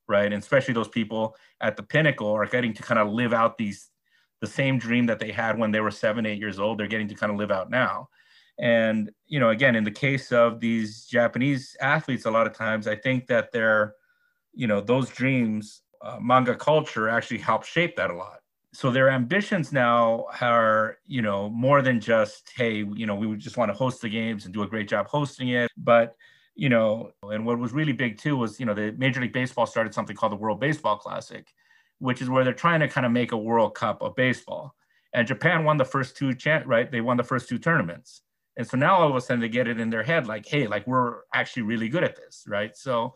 right? 0.07 0.25
And 0.31 0.41
especially 0.41 0.73
those 0.73 0.87
people 0.87 1.35
at 1.61 1.77
the 1.77 1.83
pinnacle 1.83 2.29
are 2.31 2.45
getting 2.47 2.73
to 2.73 2.83
kind 2.83 2.99
of 2.99 3.09
live 3.11 3.33
out 3.33 3.57
these 3.57 3.89
the 4.41 4.47
same 4.47 4.77
dream 4.77 5.05
that 5.05 5.19
they 5.19 5.31
had 5.31 5.57
when 5.57 5.71
they 5.71 5.79
were 5.79 5.91
seven, 5.91 6.25
eight 6.25 6.39
years 6.39 6.59
old. 6.59 6.79
They're 6.79 6.87
getting 6.87 7.07
to 7.07 7.15
kind 7.15 7.31
of 7.31 7.37
live 7.37 7.51
out 7.51 7.69
now. 7.69 8.09
And 8.59 9.11
you 9.27 9.39
know, 9.39 9.49
again, 9.49 9.75
in 9.75 9.83
the 9.83 9.91
case 9.91 10.31
of 10.31 10.59
these 10.59 11.05
Japanese 11.05 11.75
athletes, 11.81 12.25
a 12.25 12.31
lot 12.31 12.47
of 12.47 12.53
times 12.53 12.87
I 12.87 12.95
think 12.95 13.27
that 13.27 13.51
they're, 13.51 13.93
you 14.53 14.67
know, 14.67 14.81
those 14.81 15.09
dreams, 15.09 15.83
uh, 16.01 16.17
manga 16.21 16.55
culture 16.55 17.09
actually 17.09 17.39
helped 17.39 17.67
shape 17.67 17.95
that 17.97 18.11
a 18.11 18.15
lot 18.15 18.39
so 18.75 18.91
their 18.91 19.09
ambitions 19.09 19.71
now 19.71 20.25
are 20.41 20.97
you 21.07 21.21
know 21.21 21.49
more 21.49 21.81
than 21.81 22.01
just 22.01 22.51
hey 22.55 22.83
you 22.93 23.05
know 23.05 23.15
we 23.15 23.33
just 23.37 23.55
want 23.55 23.69
to 23.69 23.73
host 23.73 24.01
the 24.01 24.09
games 24.09 24.43
and 24.43 24.53
do 24.53 24.63
a 24.63 24.67
great 24.67 24.89
job 24.89 25.07
hosting 25.07 25.49
it. 25.49 25.71
But 25.77 26.15
you 26.55 26.67
know 26.69 27.11
and 27.23 27.45
what 27.45 27.57
was 27.57 27.71
really 27.71 27.93
big 27.93 28.17
too 28.17 28.35
was 28.35 28.59
you 28.59 28.65
know 28.65 28.73
the 28.73 28.91
major 28.97 29.21
league 29.21 29.33
baseball 29.33 29.65
started 29.65 29.93
something 29.93 30.15
called 30.15 30.33
the 30.33 30.37
world 30.37 30.59
baseball 30.59 30.97
classic 30.97 31.53
which 31.99 32.21
is 32.21 32.29
where 32.29 32.43
they're 32.43 32.53
trying 32.53 32.81
to 32.81 32.89
kind 32.89 33.05
of 33.05 33.11
make 33.13 33.31
a 33.31 33.37
world 33.37 33.73
cup 33.73 34.01
of 34.01 34.15
baseball. 34.15 34.75
And 35.13 35.25
japan 35.25 35.63
won 35.63 35.77
the 35.77 35.85
first 35.85 36.17
two 36.17 36.33
chan- 36.33 36.67
right 36.67 36.91
they 36.91 37.01
won 37.01 37.17
the 37.17 37.23
first 37.23 37.47
two 37.47 37.57
tournaments. 37.57 38.21
And 38.57 38.67
so 38.67 38.77
now 38.77 38.95
all 38.95 39.09
of 39.09 39.15
a 39.15 39.21
sudden 39.21 39.39
they 39.39 39.49
get 39.49 39.69
it 39.69 39.79
in 39.79 39.89
their 39.89 40.03
head 40.03 40.27
like 40.27 40.45
hey 40.45 40.67
like 40.67 40.85
we're 40.85 41.19
actually 41.33 41.63
really 41.63 41.87
good 41.87 42.03
at 42.03 42.17
this 42.17 42.43
right? 42.47 42.75
So 42.75 43.13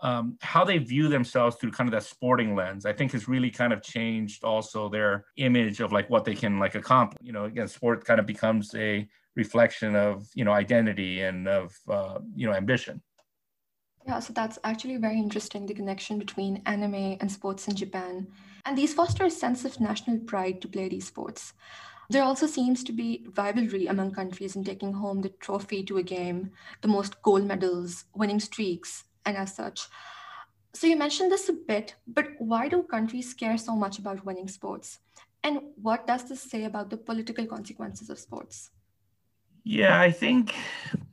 um, 0.00 0.36
how 0.40 0.64
they 0.64 0.78
view 0.78 1.08
themselves 1.08 1.56
through 1.56 1.70
kind 1.70 1.88
of 1.88 1.92
that 1.92 2.06
sporting 2.06 2.54
lens, 2.54 2.84
I 2.84 2.92
think 2.92 3.12
has 3.12 3.28
really 3.28 3.50
kind 3.50 3.72
of 3.72 3.82
changed 3.82 4.44
also 4.44 4.88
their 4.88 5.24
image 5.36 5.80
of 5.80 5.92
like 5.92 6.10
what 6.10 6.24
they 6.24 6.34
can 6.34 6.58
like 6.58 6.74
accomplish. 6.74 7.18
You 7.22 7.32
know, 7.32 7.44
again, 7.44 7.68
sport 7.68 8.04
kind 8.04 8.20
of 8.20 8.26
becomes 8.26 8.74
a 8.74 9.06
reflection 9.34 9.94
of 9.94 10.26
you 10.34 10.44
know 10.44 10.52
identity 10.52 11.22
and 11.22 11.48
of 11.48 11.74
uh, 11.88 12.18
you 12.34 12.46
know 12.46 12.54
ambition. 12.54 13.00
Yeah, 14.06 14.20
so 14.20 14.32
that's 14.32 14.58
actually 14.62 14.98
very 14.98 15.18
interesting 15.18 15.66
the 15.66 15.74
connection 15.74 16.18
between 16.18 16.62
anime 16.66 17.16
and 17.20 17.30
sports 17.30 17.66
in 17.66 17.74
Japan. 17.74 18.28
And 18.64 18.78
these 18.78 18.94
foster 18.94 19.24
a 19.24 19.30
sense 19.30 19.64
of 19.64 19.80
national 19.80 20.18
pride 20.20 20.60
to 20.62 20.68
play 20.68 20.88
these 20.88 21.08
sports. 21.08 21.54
There 22.08 22.22
also 22.22 22.46
seems 22.46 22.84
to 22.84 22.92
be 22.92 23.26
rivalry 23.36 23.86
among 23.86 24.12
countries 24.12 24.54
in 24.54 24.62
taking 24.62 24.92
home 24.92 25.22
the 25.22 25.30
trophy 25.30 25.82
to 25.84 25.98
a 25.98 26.04
game, 26.04 26.52
the 26.82 26.88
most 26.88 27.20
gold 27.22 27.46
medals, 27.46 28.04
winning 28.14 28.38
streaks, 28.38 29.02
and 29.26 29.36
as 29.36 29.54
such. 29.54 29.88
So 30.72 30.86
you 30.86 30.96
mentioned 30.96 31.32
this 31.32 31.48
a 31.48 31.52
bit, 31.52 31.94
but 32.06 32.28
why 32.38 32.68
do 32.68 32.82
countries 32.82 33.34
care 33.34 33.58
so 33.58 33.74
much 33.74 33.98
about 33.98 34.24
winning 34.24 34.48
sports? 34.48 34.98
And 35.42 35.60
what 35.80 36.06
does 36.06 36.28
this 36.28 36.42
say 36.42 36.64
about 36.64 36.90
the 36.90 36.96
political 36.96 37.46
consequences 37.46 38.10
of 38.10 38.18
sports? 38.18 38.70
Yeah, 39.64 39.98
I 40.00 40.10
think, 40.10 40.54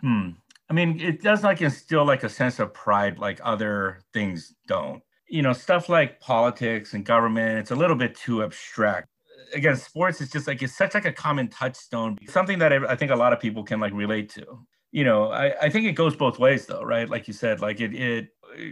hmm, 0.02 0.30
I 0.70 0.74
mean, 0.74 1.00
it 1.00 1.22
does 1.22 1.44
like 1.44 1.62
instill 1.62 2.06
like 2.06 2.24
a 2.24 2.30
sense 2.30 2.60
of 2.60 2.74
pride 2.74 3.20
like 3.20 3.40
other 3.44 4.02
things 4.14 4.54
don't. 4.68 5.02
You 5.28 5.42
know, 5.42 5.54
stuff 5.54 5.90
like 5.90 6.20
politics 6.20 6.94
and 6.94 7.06
government, 7.06 7.60
it's 7.60 7.72
a 7.72 7.76
little 7.76 7.96
bit 7.96 8.16
too 8.16 8.44
abstract. 8.44 9.08
Again, 9.54 9.76
sports 9.76 10.20
is 10.20 10.30
just 10.30 10.48
like 10.48 10.62
it's 10.62 10.76
such 10.76 10.94
like 10.94 11.06
a 11.06 11.12
common 11.12 11.48
touchstone, 11.48 12.18
something 12.28 12.60
that 12.60 12.74
I, 12.74 12.78
I 12.92 12.96
think 12.96 13.12
a 13.12 13.16
lot 13.16 13.34
of 13.34 13.40
people 13.40 13.64
can 13.64 13.80
like 13.80 13.94
relate 13.94 14.30
to 14.32 14.60
you 14.94 15.04
know, 15.04 15.32
I, 15.32 15.56
I 15.60 15.70
think 15.72 15.88
it 15.88 15.94
goes 15.94 16.16
both 16.16 16.38
ways 16.38 16.68
though, 16.68 16.84
right? 16.84 17.10
Like 17.10 17.28
you 17.28 17.34
said, 17.34 17.62
like 17.62 17.82
it, 17.82 17.96
it 17.96 18.28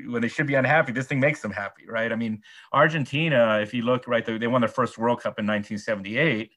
when 0.07 0.21
they 0.21 0.27
should 0.27 0.45
be 0.45 0.53
unhappy, 0.53 0.91
this 0.91 1.07
thing 1.07 1.19
makes 1.19 1.41
them 1.41 1.51
happy, 1.51 1.87
right? 1.89 2.11
I 2.11 2.15
mean, 2.15 2.43
Argentina, 2.71 3.59
if 3.59 3.73
you 3.73 3.81
look 3.81 4.07
right, 4.07 4.23
they, 4.23 4.37
they 4.37 4.45
won 4.45 4.61
their 4.61 4.67
first 4.67 4.99
World 4.99 5.17
Cup 5.17 5.39
in 5.39 5.47
1978. 5.47 6.51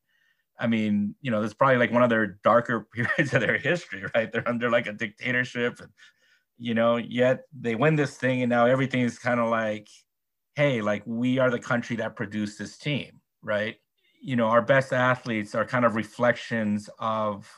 I 0.60 0.66
mean, 0.66 1.14
you 1.22 1.30
know, 1.30 1.40
that's 1.40 1.54
probably 1.54 1.78
like 1.78 1.90
one 1.90 2.02
of 2.02 2.10
their 2.10 2.38
darker 2.44 2.86
periods 2.94 3.32
of 3.32 3.40
their 3.40 3.56
history, 3.56 4.04
right? 4.14 4.30
They're 4.30 4.46
under 4.46 4.68
like 4.68 4.86
a 4.86 4.92
dictatorship, 4.92 5.80
and 5.80 5.88
you 6.58 6.74
know, 6.74 6.98
yet 6.98 7.44
they 7.58 7.74
win 7.74 7.96
this 7.96 8.18
thing, 8.18 8.42
and 8.42 8.50
now 8.50 8.66
everything 8.66 9.00
is 9.00 9.18
kind 9.18 9.40
of 9.40 9.48
like, 9.48 9.88
hey, 10.56 10.82
like 10.82 11.04
we 11.06 11.38
are 11.38 11.50
the 11.50 11.58
country 11.58 11.96
that 11.96 12.16
produced 12.16 12.58
this 12.58 12.76
team, 12.76 13.22
right? 13.40 13.76
You 14.20 14.36
know, 14.36 14.48
our 14.48 14.62
best 14.62 14.92
athletes 14.92 15.54
are 15.54 15.64
kind 15.64 15.86
of 15.86 15.94
reflections 15.94 16.90
of 16.98 17.48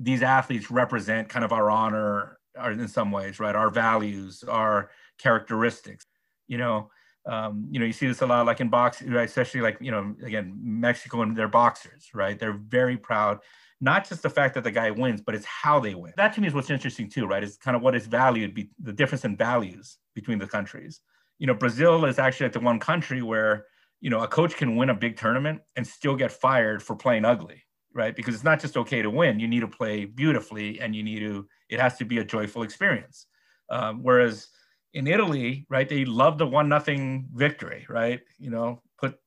these 0.00 0.22
athletes 0.22 0.70
represent 0.70 1.28
kind 1.28 1.44
of 1.44 1.52
our 1.52 1.70
honor 1.70 2.38
our, 2.56 2.72
in 2.72 2.88
some 2.88 3.10
ways, 3.10 3.38
right? 3.38 3.54
Our 3.54 3.70
values, 3.70 4.44
our 4.44 4.90
characteristics. 5.18 6.06
You 6.48 6.58
know, 6.58 6.90
um, 7.26 7.66
you 7.70 7.80
know, 7.80 7.86
you 7.86 7.92
see 7.92 8.06
this 8.06 8.22
a 8.22 8.26
lot, 8.26 8.46
like 8.46 8.60
in 8.60 8.68
boxing, 8.68 9.10
right? 9.10 9.28
especially 9.28 9.60
like 9.60 9.78
you 9.80 9.90
know, 9.90 10.14
again, 10.22 10.56
Mexico 10.62 11.22
and 11.22 11.36
their 11.36 11.48
boxers, 11.48 12.10
right? 12.14 12.38
They're 12.38 12.52
very 12.52 12.96
proud, 12.96 13.40
not 13.80 14.08
just 14.08 14.22
the 14.22 14.30
fact 14.30 14.54
that 14.54 14.64
the 14.64 14.70
guy 14.70 14.90
wins, 14.90 15.20
but 15.20 15.34
it's 15.34 15.44
how 15.44 15.80
they 15.80 15.94
win. 15.94 16.12
That 16.16 16.34
to 16.34 16.40
me 16.40 16.46
is 16.46 16.54
what's 16.54 16.70
interesting 16.70 17.08
too, 17.08 17.26
right? 17.26 17.42
Is 17.42 17.56
kind 17.56 17.76
of 17.76 17.82
what 17.82 17.96
is 17.96 18.06
valued, 18.06 18.54
be, 18.54 18.70
the 18.80 18.92
difference 18.92 19.24
in 19.24 19.36
values 19.36 19.98
between 20.14 20.38
the 20.38 20.46
countries. 20.46 21.00
You 21.38 21.46
know, 21.46 21.54
Brazil 21.54 22.04
is 22.06 22.18
actually 22.18 22.48
the 22.50 22.60
one 22.60 22.78
country 22.78 23.22
where 23.22 23.66
you 24.00 24.10
know 24.10 24.22
a 24.22 24.28
coach 24.28 24.56
can 24.56 24.76
win 24.76 24.90
a 24.90 24.94
big 24.94 25.16
tournament 25.16 25.62
and 25.74 25.86
still 25.86 26.14
get 26.14 26.30
fired 26.30 26.82
for 26.82 26.94
playing 26.94 27.24
ugly 27.24 27.65
right? 27.96 28.14
Because 28.14 28.34
it's 28.34 28.44
not 28.44 28.60
just 28.60 28.76
okay 28.76 29.02
to 29.02 29.10
win. 29.10 29.40
You 29.40 29.48
need 29.48 29.60
to 29.60 29.68
play 29.68 30.04
beautifully, 30.04 30.78
and 30.80 30.94
you 30.94 31.02
need 31.02 31.20
to. 31.20 31.48
It 31.68 31.80
has 31.80 31.96
to 31.96 32.04
be 32.04 32.18
a 32.18 32.24
joyful 32.24 32.62
experience. 32.62 33.26
Um, 33.70 34.02
whereas 34.02 34.48
in 34.94 35.06
Italy, 35.06 35.66
right, 35.68 35.88
they 35.88 36.04
love 36.04 36.38
the 36.38 36.46
one 36.46 36.68
nothing 36.68 37.28
victory, 37.34 37.86
right? 37.88 38.20
You 38.38 38.50
know, 38.50 38.82
put 38.98 39.18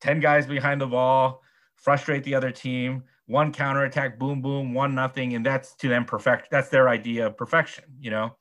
ten 0.00 0.18
guys 0.18 0.46
behind 0.46 0.80
the 0.80 0.86
ball, 0.86 1.42
frustrate 1.76 2.24
the 2.24 2.34
other 2.34 2.50
team, 2.50 3.04
one 3.26 3.52
counterattack, 3.52 4.18
boom, 4.18 4.42
boom, 4.42 4.74
one 4.74 4.94
nothing, 4.94 5.34
and 5.34 5.44
that's 5.44 5.74
to 5.76 5.88
them 5.88 6.04
perfect. 6.04 6.50
That's 6.50 6.70
their 6.70 6.88
idea 6.88 7.26
of 7.26 7.36
perfection, 7.36 7.84
you 8.00 8.10
know. 8.10 8.36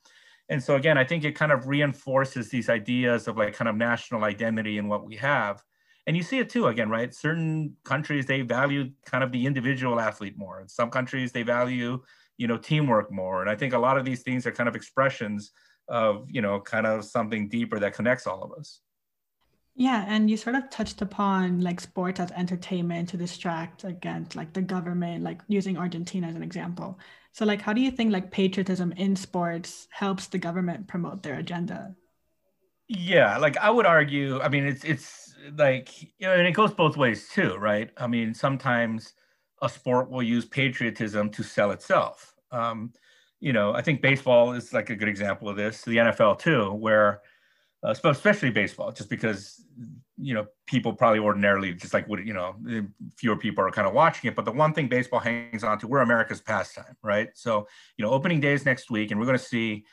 And 0.50 0.62
so 0.62 0.76
again, 0.76 0.98
I 0.98 1.04
think 1.04 1.24
it 1.24 1.36
kind 1.36 1.52
of 1.52 1.67
reinforces 1.67 2.50
these 2.50 2.69
ideas 2.69 3.28
of 3.28 3.38
like 3.38 3.54
kind 3.54 3.69
of 3.69 3.76
national 3.76 4.24
identity 4.24 4.78
and 4.78 4.89
what 4.89 5.06
we 5.06 5.15
have 5.17 5.63
and 6.06 6.18
you 6.18 6.24
see 6.24 6.39
it 6.39 6.50
too 6.50 6.68
again 6.68 6.89
right? 6.89 7.13
Certain 7.13 7.76
countries 7.84 8.26
they 8.26 8.42
value 8.42 8.92
kind 9.06 9.24
of 9.24 9.32
the 9.32 9.46
individual 9.46 10.00
athlete 10.00 10.38
more. 10.38 10.62
In 10.62 10.68
some 10.68 10.89
countries 10.89 11.32
they 11.32 11.44
value 11.44 12.02
you 12.38 12.48
know 12.48 12.58
teamwork 12.58 13.12
more. 13.12 13.42
And 13.42 13.50
i 13.50 13.56
think 13.56 13.74
a 13.74 13.80
lot 13.80 13.98
of 13.98 14.06
these 14.06 14.22
things 14.24 14.46
are 14.46 14.52
kind 14.52 14.68
of 14.70 14.76
expressions 14.76 15.52
of 15.88 16.26
you 16.30 16.42
know 16.42 16.60
kind 16.60 16.86
of 16.88 17.06
something 17.06 17.50
deeper 17.50 17.80
that 17.80 17.94
connects 17.94 18.28
all 18.28 18.44
of 18.44 18.52
us. 18.54 18.82
Yeah 19.76 20.06
and 20.08 20.30
you 20.30 20.38
sort 20.38 20.56
of 20.56 20.70
touched 20.70 21.02
upon 21.02 21.62
like 21.62 21.80
sports 21.82 22.20
as 22.20 22.32
entertainment 22.32 23.10
to 23.10 23.18
distract 23.18 23.84
against 23.84 24.36
like 24.36 24.54
the 24.54 24.62
government 24.62 25.24
like 25.24 25.42
using 25.48 25.78
argentina 25.78 26.28
as 26.28 26.36
an 26.36 26.44
example. 26.44 27.00
So 27.32 27.46
like 27.46 27.62
how 27.62 27.74
do 27.74 27.82
you 27.82 27.92
think 27.92 28.12
like 28.12 28.30
patriotism 28.32 28.92
in 28.94 29.16
sports 29.16 29.88
helps 29.92 30.28
the 30.28 30.38
government 30.38 30.88
promote 30.88 31.24
their 31.24 31.36
agenda? 31.39 31.96
Yeah 32.88 33.38
like 33.38 33.58
i 33.58 33.70
would 33.70 33.86
argue 33.86 34.39
i 34.42 34.50
mean 34.50 34.66
it's 34.66 34.84
it's 34.84 35.22
like 35.58 36.01
you 36.01 36.27
know, 36.27 36.34
and 36.34 36.47
it 36.47 36.53
goes 36.53 36.73
both 36.73 36.97
ways 36.97 37.29
too, 37.29 37.56
right? 37.56 37.89
I 37.97 38.08
mean, 38.08 38.34
sometimes 38.34 39.13
a 39.62 39.69
sport 39.69 40.10
will 40.10 40.23
use 40.23 40.45
patriotism 40.45 41.29
to 41.32 41.43
sell 41.43 41.71
itself. 41.71 42.34
Um, 42.51 42.93
you 43.39 43.53
know, 43.53 43.73
I 43.73 43.82
think 43.82 44.01
baseball 44.01 44.53
is 44.53 44.73
like 44.73 44.89
a 44.89 44.95
good 44.95 45.10
example 45.10 45.49
of 45.49 45.58
this. 45.58 45.82
The 45.82 45.97
NFL 45.97 46.39
too, 46.39 46.71
where 46.71 47.21
uh, 47.86 47.91
especially 47.91 48.49
baseball, 48.49 48.91
just 48.91 49.10
because 49.10 49.65
you 50.17 50.34
know 50.34 50.45
people 50.67 50.93
probably 50.93 51.19
ordinarily 51.19 51.73
just 51.73 51.93
like 51.93 52.08
would 52.08 52.25
you 52.25 52.34
know 52.34 52.56
fewer 53.17 53.36
people 53.36 53.63
are 53.65 53.71
kind 53.71 53.88
of 53.88 53.93
watching 53.93 54.29
it. 54.29 54.36
But 54.36 54.45
the 54.45 54.51
one 54.51 54.73
thing 54.73 54.88
baseball 54.88 55.19
hangs 55.19 55.63
on 55.63 55.79
to, 55.79 55.88
we're 55.88 55.99
America's 55.99 56.41
pastime, 56.41 56.95
right? 57.01 57.29
So 57.34 57.67
you 57.97 58.06
know, 58.06 58.12
opening 58.12 58.39
days 58.39 58.65
next 58.65 58.89
week, 58.89 59.12
and 59.12 59.19
we're 59.19 59.25
going 59.25 59.38
to 59.38 59.43
see 59.43 59.86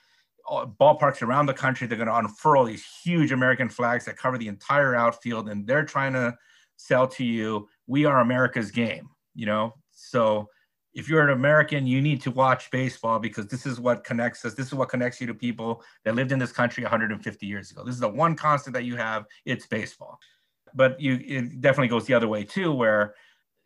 ballparks 0.49 1.23
around 1.23 1.47
the 1.47 1.55
country. 1.55 1.87
They're 1.87 1.99
going 1.99 2.09
to 2.09 2.17
unfurl 2.17 2.65
these 2.65 2.85
huge 3.03 3.33
American 3.33 3.69
flags 3.69 4.05
that 4.05 4.17
cover 4.17 4.39
the 4.39 4.49
entire 4.49 4.95
outfield, 4.95 5.49
and 5.49 5.67
they're 5.67 5.85
trying 5.85 6.13
to 6.15 6.37
sell 6.81 7.07
to 7.07 7.25
you, 7.25 7.69
we 7.87 8.05
are 8.07 8.21
America's 8.21 8.71
game, 8.71 9.09
you 9.35 9.47
know? 9.47 9.75
So 9.93 10.49
if 10.95 11.09
you're 11.09 11.23
an 11.23 11.31
American, 11.31 11.87
you 11.87 12.01
need 12.01 12.23
to 12.23 12.31
watch 12.31 12.71
baseball 12.71 13.19
because 13.19 13.47
this 13.47 13.67
is 13.67 13.79
what 13.79 14.03
connects 14.03 14.45
us. 14.45 14.55
This 14.55 14.67
is 14.67 14.75
what 14.75 14.89
connects 14.89 15.21
you 15.21 15.27
to 15.27 15.35
people 15.35 15.83
that 16.05 16.15
lived 16.15 16.33
in 16.33 16.39
this 16.39 16.53
country 16.53 16.83
150 16.83 17.47
years 17.47 17.71
ago. 17.71 17.85
This 17.85 17.95
is 17.95 18.01
the 18.01 18.09
one 18.09 18.35
constant 18.35 18.75
that 18.75 18.85
you 18.85 18.97
have. 18.97 19.27
It's 19.45 19.67
baseball. 19.67 20.19
But 20.75 21.01
you, 21.01 21.21
it 21.25 21.61
definitely 21.61 21.89
goes 21.89 22.07
the 22.07 22.15
other 22.15 22.29
way 22.29 22.45
too, 22.45 22.73
where 22.73 23.15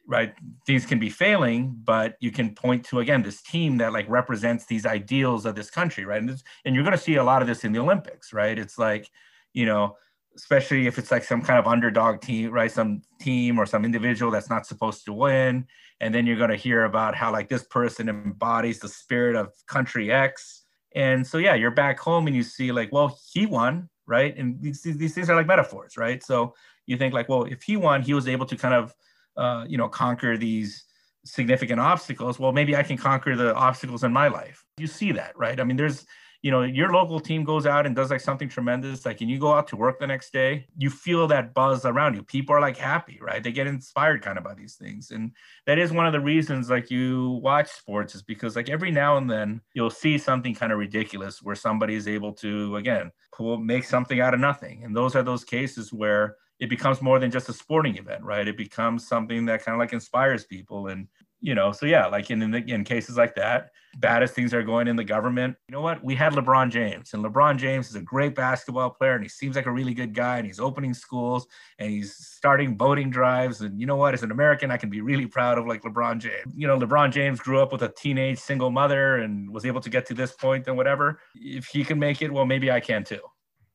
right 0.07 0.35
things 0.67 0.85
can 0.85 0.99
be 0.99 1.09
failing 1.09 1.75
but 1.85 2.17
you 2.21 2.31
can 2.31 2.55
point 2.55 2.85
to 2.85 2.99
again 3.01 3.23
this 3.23 3.43
team 3.43 3.79
that 3.79 3.93
like 3.93 4.07
represents 4.09 4.67
these 4.67 4.85
ideals 4.85 5.47
of 5.47 5.55
this 5.55 5.71
country 5.71 6.05
right? 6.05 6.21
And, 6.21 6.43
and 6.65 6.75
you're 6.75 6.85
going 6.85 6.97
to 6.97 7.03
see 7.03 7.17
a 7.17 7.25
lot 7.25 7.43
of 7.43 7.49
this 7.49 7.65
in 7.65 7.73
the 7.73 7.79
olympics 7.79 8.33
right? 8.33 8.59
It's 8.59 8.79
like 8.79 9.11
you 9.53 9.67
know 9.67 9.97
especially 10.37 10.87
if 10.87 10.99
it's 10.99 11.13
like 11.13 11.23
some 11.23 11.41
kind 11.41 11.59
of 11.59 11.67
underdog 11.67 12.21
team 12.21 12.51
right? 12.51 12.71
Some 12.71 13.03
team 13.21 13.59
or 13.59 13.67
some 13.67 13.85
individual 13.85 14.31
that's 14.31 14.51
not 14.51 14.67
supposed 14.67 15.05
to 15.05 15.13
win. 15.13 15.67
And 16.01 16.13
then 16.13 16.27
you're 16.27 16.37
going 16.37 16.51
to 16.51 16.57
hear 16.57 16.85
about 16.85 17.15
how 17.15 17.31
like 17.33 17.49
this 17.49 17.63
person 17.65 18.09
embodies 18.09 18.81
the 18.81 18.89
spirit 18.89 19.37
of 19.37 19.53
country 19.69 20.13
x. 20.13 20.65
And 20.95 21.27
so 21.27 21.39
yeah 21.39 21.55
you're 21.55 21.71
back 21.71 21.99
home 21.99 22.27
and 22.27 22.37
you 22.37 22.43
see 22.43 22.73
like 22.73 22.93
well 22.93 23.19
he 23.33 23.47
won 23.47 23.89
right? 24.07 24.37
And 24.37 24.61
these, 24.61 24.83
these 24.83 25.15
things 25.15 25.31
are 25.31 25.37
like 25.37 25.47
metaphors 25.47 25.97
right? 25.97 26.23
So 26.23 26.55
you 26.87 26.99
think 26.99 27.15
like 27.15 27.31
well 27.31 27.45
if 27.45 27.63
he 27.63 27.79
won 27.79 28.03
he 28.03 28.13
was 28.13 28.29
able 28.29 28.45
to 28.47 28.57
kind 28.57 28.75
of 28.75 28.95
uh, 29.37 29.65
you 29.69 29.79
know, 29.79 29.89
conquer 29.89 30.37
these 30.37 30.85
significant 31.25 31.81
obstacles, 31.81 32.39
well, 32.39 32.53
maybe 32.53 32.77
I 32.77 32.83
can 32.83 32.97
conquer 32.97 33.37
the 33.37 33.55
obstacles 33.55 34.05
in 34.05 34.13
my 34.13 34.29
life. 34.29 34.65
You 34.77 34.87
see 34.87 35.13
that, 35.13 35.37
right? 35.37 35.59
I 35.59 35.65
mean, 35.65 35.77
there's, 35.77 36.07
you 36.43 36.51
know, 36.51 36.63
your 36.63 36.93
local 36.93 37.19
team 37.19 37.43
goes 37.43 37.65
out 37.65 37.87
and 37.87 37.97
does 37.97 38.11
like 38.11 38.21
something 38.21 38.51
tremendous. 38.51 39.07
Like, 39.07 39.23
and 39.23 39.31
you 39.31 39.39
go 39.39 39.55
out 39.55 39.67
to 39.69 39.77
work 39.77 39.99
the 39.99 40.07
next 40.07 40.31
day, 40.31 40.67
you 40.77 40.91
feel 40.91 41.27
that 41.29 41.55
buzz 41.55 41.87
around 41.87 42.15
you. 42.17 42.23
People 42.23 42.55
are 42.55 42.61
like 42.61 42.77
happy, 42.77 43.19
right? 43.23 43.43
They 43.43 43.51
get 43.51 43.67
inspired 43.67 44.21
kind 44.21 44.37
of 44.37 44.45
by 44.45 44.53
these 44.53 44.75
things. 44.75 45.11
And 45.11 45.33
that 45.65 45.79
is 45.79 45.91
one 45.91 46.07
of 46.07 46.13
the 46.13 46.21
reasons 46.21 46.69
like 46.69 46.91
you 46.91 47.41
watch 47.43 47.71
sports 47.71 48.15
is 48.15 48.23
because 48.23 48.57
like 48.57 48.69
every 48.69 48.91
now 48.91 49.17
and 49.17 49.31
then 49.31 49.63
you'll 49.73 49.89
see 49.89 50.19
something 50.19 50.55
kind 50.55 50.71
of 50.71 50.79
ridiculous 50.79 51.43
where 51.43 51.57
somebody 51.57 51.95
is 51.95 52.07
able 52.07 52.35
to, 52.35 52.77
again, 52.77 53.11
pull, 53.33 53.57
make 53.57 53.85
something 53.85 54.21
out 54.21 54.35
of 54.35 54.41
nothing. 54.41 54.85
And 54.85 54.95
those 54.95 55.17
are 55.17 55.23
those 55.23 55.45
cases 55.45 55.95
where 55.95 56.37
it 56.65 56.71
becomes 56.71 57.03
more 57.03 57.19
than 57.19 57.31
just 57.31 57.51
a 57.51 57.53
sporting 57.53 57.99
event, 57.99 58.23
right? 58.23 58.49
It 58.49 58.57
becomes 58.57 59.07
something 59.07 59.45
that 59.45 59.63
kind 59.63 59.75
of 59.75 59.79
like 59.79 59.93
inspires 59.93 60.47
people. 60.47 60.87
And, 60.87 61.09
you 61.43 61.55
know, 61.55 61.73
so 61.73 61.85
yeah, 61.85 62.07
like 62.07 62.31
in, 62.31 62.41
in, 62.41 62.55
in 62.55 62.85
cases 62.85 63.19
like 63.19 63.35
that, 63.35 63.73
bad 63.99 64.23
as 64.23 64.33
things 64.33 64.55
are 64.55 64.63
going 64.63 64.89
in 64.89 64.97
the 64.97 65.05
government, 65.05 65.57
you 65.69 65.75
know 65.75 65.83
what? 65.83 66.03
We 66.03 66.15
had 66.15 66.33
LeBron 66.33 66.71
James, 66.71 67.13
and 67.13 67.23
LeBron 67.23 67.59
James 67.59 67.91
is 67.91 67.97
a 67.97 68.01
great 68.01 68.35
basketball 68.35 68.89
player, 68.89 69.13
and 69.13 69.23
he 69.23 69.29
seems 69.29 69.57
like 69.57 69.67
a 69.67 69.71
really 69.71 69.93
good 69.93 70.15
guy, 70.15 70.39
and 70.39 70.47
he's 70.47 70.59
opening 70.59 70.95
schools, 70.95 71.47
and 71.79 71.91
he's 71.91 72.17
starting 72.17 72.79
voting 72.79 73.11
drives. 73.11 73.61
And 73.61 73.79
you 73.79 73.87
know 73.87 73.97
what? 73.97 74.15
As 74.15 74.23
an 74.23 74.31
American, 74.31 74.71
I 74.71 74.79
can 74.79 74.89
be 74.89 75.03
really 75.03 75.27
proud 75.27 75.59
of 75.59 75.67
like 75.67 75.83
LeBron 75.83 76.19
James. 76.19 76.51
You 76.57 76.67
know, 76.67 76.79
LeBron 76.79 77.13
James 77.13 77.41
grew 77.41 77.61
up 77.61 77.73
with 77.73 77.83
a 77.83 77.93
teenage 77.95 78.39
single 78.39 78.71
mother 78.71 79.17
and 79.17 79.53
was 79.53 79.67
able 79.67 79.83
to 79.83 79.91
get 79.91 80.07
to 80.07 80.15
this 80.15 80.33
point 80.33 80.67
and 80.67 80.79
whatever. 80.79 81.21
If 81.35 81.67
he 81.67 81.85
can 81.85 81.99
make 81.99 82.23
it, 82.23 82.33
well, 82.33 82.47
maybe 82.47 82.71
I 82.71 82.81
can 82.81 83.05
too. 83.05 83.21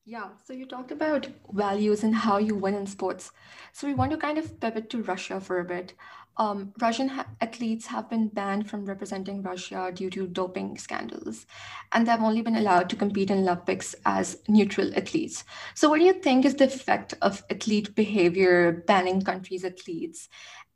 Yeah, 0.09 0.29
so 0.43 0.53
you 0.53 0.65
talked 0.65 0.91
about 0.91 1.27
values 1.53 2.03
and 2.03 2.15
how 2.15 2.39
you 2.39 2.55
win 2.55 2.73
in 2.73 2.87
sports. 2.87 3.31
So 3.73 3.85
we 3.85 3.93
want 3.93 4.09
to 4.09 4.17
kind 4.17 4.39
of 4.39 4.59
pivot 4.59 4.89
to 4.89 5.03
Russia 5.03 5.39
for 5.39 5.59
a 5.59 5.63
bit. 5.63 5.93
Um, 6.37 6.73
Russian 6.81 7.09
ha- 7.09 7.27
athletes 7.41 7.85
have 7.85 8.09
been 8.09 8.29
banned 8.29 8.67
from 8.67 8.87
representing 8.87 9.43
Russia 9.43 9.91
due 9.93 10.09
to 10.09 10.25
doping 10.25 10.79
scandals, 10.79 11.45
and 11.91 12.07
they've 12.07 12.19
only 12.19 12.41
been 12.41 12.55
allowed 12.55 12.89
to 12.89 12.95
compete 12.95 13.29
in 13.29 13.47
Olympics 13.47 13.93
as 14.03 14.41
neutral 14.47 14.91
athletes. 14.97 15.43
So, 15.75 15.91
what 15.91 15.99
do 15.99 16.05
you 16.05 16.13
think 16.13 16.43
is 16.43 16.55
the 16.55 16.65
effect 16.65 17.13
of 17.21 17.43
athlete 17.51 17.93
behavior 17.93 18.83
banning 18.87 19.21
countries' 19.21 19.63
athletes? 19.63 20.27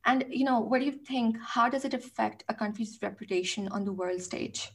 And 0.06 0.26
you 0.30 0.46
know, 0.46 0.60
what 0.60 0.78
do 0.78 0.86
you 0.86 0.92
think? 0.92 1.38
How 1.42 1.70
does 1.70 1.86
it 1.86 1.96
affect 1.96 2.44
a 2.50 2.54
country's 2.54 3.00
reputation 3.02 3.68
on 3.70 3.84
the 3.84 3.94
world 3.94 4.22
stage? 4.22 4.70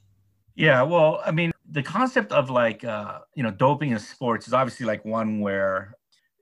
Yeah, 0.56 0.82
well, 0.82 1.22
I 1.24 1.30
mean, 1.30 1.52
the 1.70 1.82
concept 1.82 2.32
of 2.32 2.50
like 2.50 2.84
uh, 2.84 3.20
you 3.34 3.42
know 3.42 3.50
doping 3.50 3.90
in 3.90 3.98
sports 3.98 4.46
is 4.46 4.54
obviously 4.54 4.86
like 4.86 5.04
one 5.04 5.40
where 5.40 5.94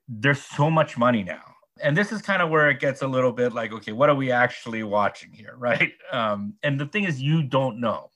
there's 0.08 0.42
so 0.42 0.70
much 0.70 0.96
money 0.96 1.22
now. 1.22 1.42
And 1.82 1.94
this 1.96 2.10
is 2.10 2.22
kind 2.22 2.40
of 2.40 2.48
where 2.48 2.70
it 2.70 2.80
gets 2.80 3.02
a 3.02 3.06
little 3.06 3.32
bit 3.32 3.52
like 3.52 3.72
okay 3.72 3.92
what 3.92 4.08
are 4.08 4.14
we 4.14 4.30
actually 4.30 4.82
watching 4.82 5.32
here 5.32 5.54
right? 5.58 5.92
Um, 6.12 6.54
and 6.62 6.78
the 6.78 6.86
thing 6.86 7.04
is 7.04 7.20
you 7.20 7.42
don't 7.42 7.80
know. 7.80 8.10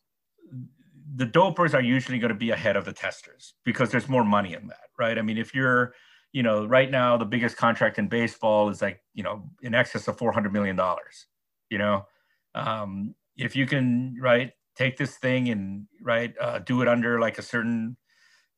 The 1.16 1.27
dopers 1.27 1.75
are 1.75 1.83
usually 1.83 2.18
going 2.18 2.33
to 2.33 2.38
be 2.38 2.51
ahead 2.51 2.77
of 2.77 2.85
the 2.85 2.92
testers 2.92 3.55
because 3.64 3.90
there's 3.90 4.09
more 4.09 4.25
money 4.25 4.55
in 4.55 4.68
that 4.68 4.88
right? 4.99 5.18
I 5.18 5.23
mean 5.23 5.38
if 5.38 5.55
you're 5.55 5.94
you 6.33 6.42
know 6.44 6.64
right 6.64 6.90
now 6.90 7.16
the 7.16 7.25
biggest 7.25 7.57
contract 7.57 7.99
in 7.99 8.07
baseball 8.07 8.68
is 8.68 8.81
like 8.81 9.03
you 9.14 9.25
know 9.25 9.51
in 9.62 9.75
excess 9.75 10.07
of 10.07 10.16
400 10.16 10.53
million 10.53 10.77
dollars 10.77 11.27
you 11.70 11.79
know? 11.79 12.07
Um, 12.55 13.14
if 13.37 13.55
you 13.55 13.66
can 13.66 14.16
right 14.20 14.53
take 14.76 14.96
this 14.96 15.16
thing 15.16 15.48
and 15.48 15.87
right 16.02 16.35
uh, 16.40 16.59
do 16.61 16.83
it 16.83 16.88
under 16.88 17.20
like 17.20 17.38
a 17.38 17.42
certain 17.42 17.96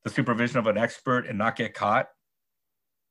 the 0.05 0.11
supervision 0.11 0.59
of 0.59 0.67
an 0.67 0.79
expert 0.79 1.27
and 1.27 1.39
not 1.39 1.57
get 1.57 1.75
caught 1.75 2.09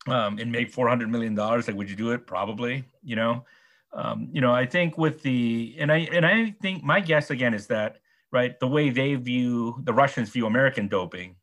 um, 0.08 0.40
and 0.40 0.52
make 0.52 0.72
400 0.74 1.10
million 1.10 1.36
dollars 1.36 1.68
like 1.68 1.78
would 1.78 1.90
you 1.90 1.96
do 1.96 2.12
it? 2.12 2.28
Probably 2.28 2.84
you 3.04 3.16
know? 3.16 3.46
Um, 3.94 4.30
you 4.32 4.40
know 4.40 4.54
i 4.54 4.66
think 4.66 4.98
with 4.98 5.22
the 5.22 5.76
and 5.78 5.92
i 5.92 5.98
and 6.14 6.26
i 6.26 6.56
think 6.62 6.82
my 6.82 7.02
guess 7.02 7.30
again 7.30 7.54
is 7.54 7.68
that 7.68 7.98
right 8.32 8.58
the 8.62 8.68
way 8.68 8.90
they 8.90 9.16
view 9.16 9.76
the 9.84 9.92
russians 9.94 10.30
view 10.30 10.46
american 10.46 10.88
doping 10.88 11.36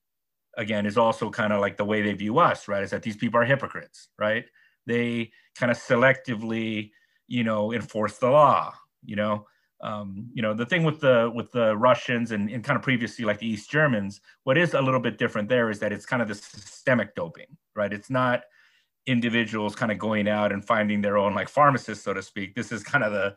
again 0.56 0.86
is 0.86 0.96
also 0.96 1.28
kind 1.28 1.52
of 1.52 1.60
like 1.60 1.76
the 1.76 1.84
way 1.84 2.00
they 2.00 2.14
view 2.14 2.38
us 2.38 2.66
right 2.66 2.82
is 2.82 2.90
that 2.90 3.02
these 3.02 3.18
people 3.18 3.38
are 3.38 3.44
hypocrites 3.44 4.08
right? 4.18 4.46
They 4.86 5.30
kind 5.56 5.70
of 5.70 5.76
selectively 5.76 6.90
you 7.26 7.44
know 7.44 7.72
enforce 7.74 8.16
the 8.16 8.30
law 8.30 8.72
you 9.04 9.16
know 9.16 9.46
um, 9.80 10.28
you 10.32 10.42
know 10.42 10.54
the 10.54 10.66
thing 10.66 10.82
with 10.82 11.00
the 11.00 11.30
with 11.34 11.52
the 11.52 11.76
Russians 11.76 12.32
and, 12.32 12.50
and 12.50 12.64
kind 12.64 12.76
of 12.76 12.82
previously 12.82 13.24
like 13.24 13.38
the 13.38 13.46
East 13.46 13.70
Germans, 13.70 14.20
what 14.44 14.58
is 14.58 14.74
a 14.74 14.80
little 14.80 15.00
bit 15.00 15.18
different 15.18 15.48
there 15.48 15.70
is 15.70 15.78
that 15.78 15.92
it's 15.92 16.06
kind 16.06 16.20
of 16.20 16.28
the 16.28 16.34
systemic 16.34 17.14
doping, 17.14 17.46
right? 17.76 17.92
It's 17.92 18.10
not 18.10 18.42
individuals 19.06 19.76
kind 19.76 19.92
of 19.92 19.98
going 19.98 20.28
out 20.28 20.52
and 20.52 20.64
finding 20.64 21.00
their 21.00 21.16
own 21.16 21.34
like 21.34 21.48
pharmacists, 21.48 22.04
so 22.04 22.12
to 22.12 22.22
speak. 22.22 22.54
This 22.54 22.72
is 22.72 22.82
kind 22.82 23.04
of 23.04 23.12
the 23.12 23.36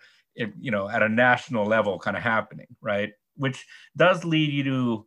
you 0.60 0.72
know 0.72 0.90
at 0.90 1.04
a 1.04 1.10
national 1.10 1.66
level 1.66 2.00
kind 2.00 2.18
of 2.18 2.24
happening, 2.24 2.68
right? 2.82 3.14
Which 3.36 3.66
does 3.96 4.26
lead 4.26 4.52
you 4.52 4.64
to, 4.64 5.06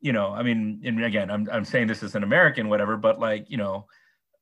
you 0.00 0.12
know, 0.12 0.32
I 0.32 0.42
mean, 0.42 0.82
and 0.84 1.04
again, 1.04 1.30
I'm 1.30 1.48
I'm 1.52 1.64
saying 1.64 1.86
this 1.86 2.02
as 2.02 2.16
an 2.16 2.24
American, 2.24 2.68
whatever, 2.68 2.96
but 2.96 3.20
like 3.20 3.46
you 3.48 3.58
know. 3.58 3.86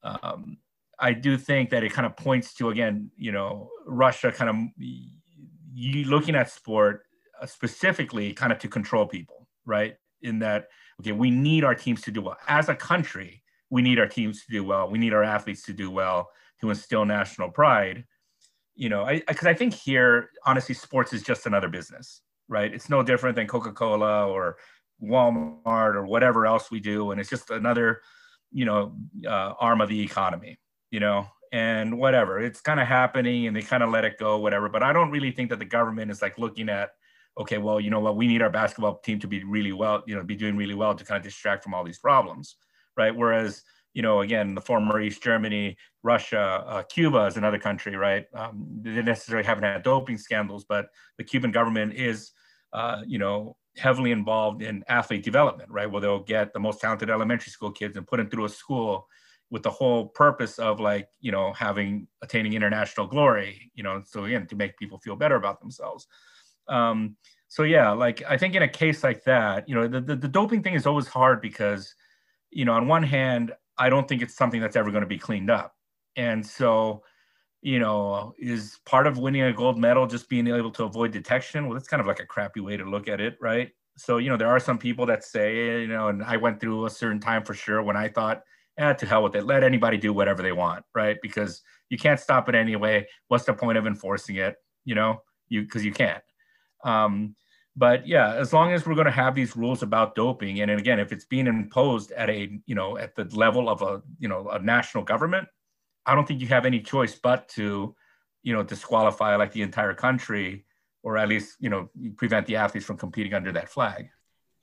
Um, 0.02 0.56
I 1.02 1.14
do 1.14 1.38
think 1.38 1.70
that 1.70 1.82
it 1.82 1.92
kind 1.92 2.06
of 2.06 2.16
points 2.16 2.54
to 2.54 2.68
again, 2.68 3.10
you 3.16 3.32
know, 3.32 3.70
Russia 3.86 4.30
kind 4.30 4.50
of 4.50 4.56
you 5.72 6.04
looking 6.04 6.34
at 6.34 6.50
sport 6.50 7.02
uh, 7.40 7.46
specifically 7.46 8.32
kind 8.32 8.52
of 8.52 8.58
to 8.58 8.68
control 8.68 9.06
people, 9.06 9.48
right? 9.64 9.96
In 10.22 10.38
that, 10.40 10.68
okay, 11.00 11.12
we 11.12 11.30
need 11.30 11.64
our 11.64 11.74
teams 11.74 12.02
to 12.02 12.10
do 12.10 12.22
well. 12.22 12.36
As 12.48 12.68
a 12.68 12.74
country, 12.74 13.42
we 13.70 13.82
need 13.82 13.98
our 13.98 14.06
teams 14.06 14.44
to 14.44 14.52
do 14.52 14.64
well. 14.64 14.90
We 14.90 14.98
need 14.98 15.14
our 15.14 15.24
athletes 15.24 15.62
to 15.64 15.72
do 15.72 15.90
well 15.90 16.28
to 16.60 16.70
instill 16.70 17.04
national 17.04 17.50
pride. 17.50 18.04
You 18.74 18.88
know, 18.88 19.06
because 19.06 19.46
I, 19.46 19.50
I, 19.50 19.52
I 19.52 19.54
think 19.54 19.74
here, 19.74 20.30
honestly, 20.44 20.74
sports 20.74 21.12
is 21.12 21.22
just 21.22 21.46
another 21.46 21.68
business, 21.68 22.22
right? 22.48 22.72
It's 22.72 22.88
no 22.88 23.02
different 23.02 23.36
than 23.36 23.46
Coca 23.46 23.72
Cola 23.72 24.26
or 24.28 24.56
Walmart 25.02 25.94
or 25.94 26.06
whatever 26.06 26.46
else 26.46 26.70
we 26.70 26.80
do. 26.80 27.10
And 27.10 27.20
it's 27.20 27.30
just 27.30 27.50
another, 27.50 28.00
you 28.52 28.64
know, 28.64 28.96
uh, 29.26 29.54
arm 29.58 29.80
of 29.80 29.88
the 29.88 30.00
economy, 30.00 30.58
you 30.90 31.00
know? 31.00 31.26
And 31.52 31.98
whatever 31.98 32.38
it's 32.38 32.60
kind 32.60 32.78
of 32.78 32.86
happening 32.86 33.46
and 33.46 33.56
they 33.56 33.62
kind 33.62 33.82
of 33.82 33.90
let 33.90 34.04
it 34.04 34.18
go 34.18 34.38
whatever 34.38 34.68
but 34.68 34.82
i 34.82 34.92
don't 34.92 35.10
really 35.10 35.32
think 35.32 35.50
that 35.50 35.58
the 35.58 35.64
government 35.64 36.10
is 36.10 36.22
like 36.22 36.38
looking 36.38 36.68
at 36.68 36.90
okay 37.38 37.58
well 37.58 37.80
you 37.80 37.90
know 37.90 38.00
what 38.00 38.16
we 38.16 38.26
need 38.26 38.42
our 38.42 38.50
basketball 38.50 38.98
team 38.98 39.18
to 39.18 39.26
be 39.26 39.42
really 39.44 39.72
well 39.72 40.02
you 40.06 40.14
know 40.14 40.22
be 40.22 40.36
doing 40.36 40.56
really 40.56 40.74
well 40.74 40.94
to 40.94 41.04
kind 41.04 41.18
of 41.18 41.24
distract 41.24 41.64
from 41.64 41.74
all 41.74 41.84
these 41.84 41.98
problems 41.98 42.56
right? 42.96 43.14
Whereas 43.14 43.62
you 43.94 44.02
know 44.02 44.20
again 44.20 44.54
the 44.54 44.60
former 44.60 45.00
east 45.00 45.22
germany 45.22 45.76
russia 46.04 46.62
uh, 46.66 46.82
cuba 46.84 47.24
is 47.26 47.36
another 47.36 47.58
country 47.58 47.96
right? 47.96 48.26
Um, 48.34 48.66
they 48.82 49.02
necessarily 49.02 49.44
haven't 49.44 49.64
had 49.64 49.82
doping 49.82 50.18
scandals 50.18 50.64
but 50.64 50.86
the 51.18 51.24
cuban 51.24 51.50
government 51.50 51.94
is 51.94 52.30
uh, 52.72 53.02
you 53.06 53.18
know 53.18 53.56
heavily 53.76 54.12
involved 54.12 54.62
in 54.62 54.84
athlete 54.88 55.24
development 55.24 55.70
right? 55.70 55.90
Where 55.90 56.00
they'll 56.00 56.22
get 56.22 56.52
the 56.52 56.60
most 56.60 56.80
talented 56.80 57.10
elementary 57.10 57.50
school 57.50 57.72
kids 57.72 57.96
and 57.96 58.06
put 58.06 58.18
them 58.18 58.30
through 58.30 58.44
a 58.44 58.48
school 58.48 59.08
with 59.50 59.62
the 59.62 59.70
whole 59.70 60.06
purpose 60.06 60.58
of 60.58 60.80
like 60.80 61.08
you 61.20 61.32
know 61.32 61.52
having 61.52 62.06
attaining 62.22 62.52
international 62.52 63.06
glory 63.06 63.70
you 63.74 63.82
know 63.82 64.02
so 64.04 64.24
again 64.24 64.46
to 64.46 64.56
make 64.56 64.76
people 64.78 64.98
feel 64.98 65.16
better 65.16 65.36
about 65.36 65.60
themselves. 65.60 66.06
Um, 66.68 67.16
so 67.50 67.64
yeah 67.64 67.90
like 67.90 68.22
i 68.28 68.38
think 68.38 68.54
in 68.54 68.62
a 68.62 68.68
case 68.68 69.02
like 69.04 69.24
that 69.24 69.68
you 69.68 69.74
know 69.74 69.86
the, 69.86 70.00
the, 70.00 70.16
the 70.16 70.28
doping 70.28 70.62
thing 70.62 70.74
is 70.74 70.86
always 70.86 71.08
hard 71.08 71.42
because 71.42 71.94
you 72.50 72.64
know 72.64 72.72
on 72.72 72.86
one 72.86 73.02
hand 73.02 73.52
i 73.76 73.90
don't 73.90 74.08
think 74.08 74.22
it's 74.22 74.34
something 74.34 74.60
that's 74.60 74.76
ever 74.76 74.90
going 74.90 75.02
to 75.02 75.06
be 75.06 75.18
cleaned 75.18 75.50
up. 75.50 75.74
And 76.16 76.46
so 76.46 77.02
you 77.62 77.78
know 77.78 78.34
is 78.38 78.78
part 78.86 79.06
of 79.06 79.18
winning 79.18 79.42
a 79.42 79.52
gold 79.52 79.78
medal 79.78 80.06
just 80.06 80.28
being 80.28 80.46
able 80.46 80.70
to 80.70 80.84
avoid 80.84 81.10
detection? 81.10 81.66
Well 81.66 81.74
that's 81.74 81.88
kind 81.88 82.00
of 82.00 82.06
like 82.06 82.20
a 82.20 82.26
crappy 82.26 82.60
way 82.60 82.76
to 82.76 82.84
look 82.84 83.08
at 83.08 83.20
it 83.20 83.36
right? 83.40 83.70
So 83.96 84.18
you 84.18 84.30
know 84.30 84.36
there 84.36 84.48
are 84.48 84.60
some 84.60 84.78
people 84.78 85.04
that 85.06 85.24
say 85.24 85.82
you 85.82 85.88
know 85.88 86.08
and 86.08 86.22
i 86.22 86.36
went 86.36 86.60
through 86.60 86.86
a 86.86 86.90
certain 86.90 87.20
time 87.20 87.42
for 87.42 87.54
sure 87.54 87.82
when 87.82 87.96
i 87.96 88.08
thought 88.08 88.42
eh, 88.78 88.92
to 88.94 89.06
hell 89.06 89.22
with 89.22 89.34
it. 89.36 89.44
Let 89.44 89.62
anybody 89.62 89.96
do 89.96 90.12
whatever 90.12 90.42
they 90.42 90.52
want, 90.52 90.84
right? 90.94 91.18
Because 91.22 91.62
you 91.88 91.98
can't 91.98 92.20
stop 92.20 92.48
it 92.48 92.54
anyway. 92.54 93.06
What's 93.28 93.44
the 93.44 93.54
point 93.54 93.78
of 93.78 93.86
enforcing 93.86 94.36
it? 94.36 94.56
You 94.84 94.94
know, 94.94 95.22
you 95.48 95.62
because 95.62 95.84
you 95.84 95.92
can't. 95.92 96.22
Um, 96.84 97.34
but 97.76 98.06
yeah, 98.06 98.34
as 98.34 98.52
long 98.52 98.72
as 98.72 98.84
we're 98.84 98.94
going 98.94 99.06
to 99.06 99.10
have 99.10 99.34
these 99.34 99.56
rules 99.56 99.82
about 99.82 100.14
doping, 100.14 100.60
and, 100.60 100.70
and 100.70 100.80
again, 100.80 100.98
if 100.98 101.12
it's 101.12 101.24
being 101.24 101.46
imposed 101.46 102.12
at 102.12 102.28
a 102.28 102.60
you 102.66 102.74
know 102.74 102.98
at 102.98 103.14
the 103.14 103.24
level 103.36 103.68
of 103.68 103.82
a 103.82 104.02
you 104.18 104.28
know 104.28 104.48
a 104.50 104.58
national 104.58 105.04
government, 105.04 105.48
I 106.06 106.14
don't 106.14 106.26
think 106.26 106.40
you 106.40 106.48
have 106.48 106.66
any 106.66 106.80
choice 106.80 107.14
but 107.14 107.48
to 107.50 107.94
you 108.42 108.52
know 108.52 108.62
disqualify 108.62 109.36
like 109.36 109.52
the 109.52 109.62
entire 109.62 109.94
country, 109.94 110.64
or 111.02 111.16
at 111.16 111.28
least 111.28 111.56
you 111.60 111.70
know 111.70 111.88
prevent 112.16 112.46
the 112.46 112.56
athletes 112.56 112.86
from 112.86 112.96
competing 112.96 113.34
under 113.34 113.52
that 113.52 113.68
flag. 113.68 114.08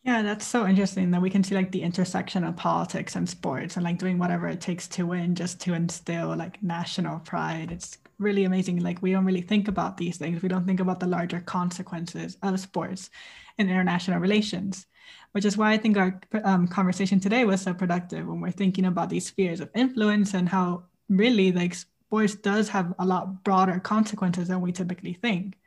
Yeah, 0.08 0.22
that's 0.22 0.48
so 0.48 0.66
interesting 0.66 1.12
that 1.12 1.22
we 1.22 1.30
can 1.30 1.44
see 1.44 1.54
like 1.54 1.72
the 1.72 1.82
intersection 1.82 2.46
of 2.46 2.56
politics 2.56 3.16
and 3.18 3.28
sports 3.30 3.76
and 3.76 3.84
like 3.84 4.00
doing 4.00 4.18
whatever 4.18 4.48
it 4.48 4.62
takes 4.62 4.88
to 4.90 5.06
win 5.06 5.36
just 5.36 5.60
to 5.62 5.74
instill 5.74 6.36
like 6.36 6.64
national 6.64 7.20
pride. 7.20 7.74
It's 7.74 7.98
really 8.18 8.46
amazing. 8.46 8.80
Like 8.80 9.02
we 9.02 9.12
don't 9.12 9.26
really 9.26 9.42
think 9.42 9.68
about 9.68 9.98
these 9.98 10.18
things. 10.18 10.42
We 10.42 10.48
don't 10.50 10.66
think 10.66 10.80
about 10.80 11.02
the 11.02 11.08
larger 11.08 11.42
consequences 11.42 12.38
of 12.42 12.58
sports 12.60 13.10
in 13.58 13.70
international 13.70 14.20
relations, 14.22 14.88
which 15.34 15.44
is 15.44 15.58
why 15.58 15.74
I 15.74 15.78
think 15.78 15.98
our 15.98 16.22
um, 16.46 16.70
conversation 16.70 17.20
today 17.20 17.44
was 17.44 17.62
so 17.62 17.74
productive 17.74 18.26
when 18.28 18.40
we're 18.40 18.52
thinking 18.52 18.86
about 18.86 19.10
these 19.10 19.28
spheres 19.28 19.60
of 19.60 19.70
influence 19.76 20.34
and 20.34 20.48
how 20.48 20.86
really 21.10 21.52
like 21.52 21.76
sports 21.76 22.36
does 22.36 22.70
have 22.70 22.94
a 23.00 23.06
lot 23.06 23.44
broader 23.44 23.80
consequences 23.82 24.48
than 24.48 24.62
we 24.62 24.72
typically 24.72 25.14
think. 25.14 25.58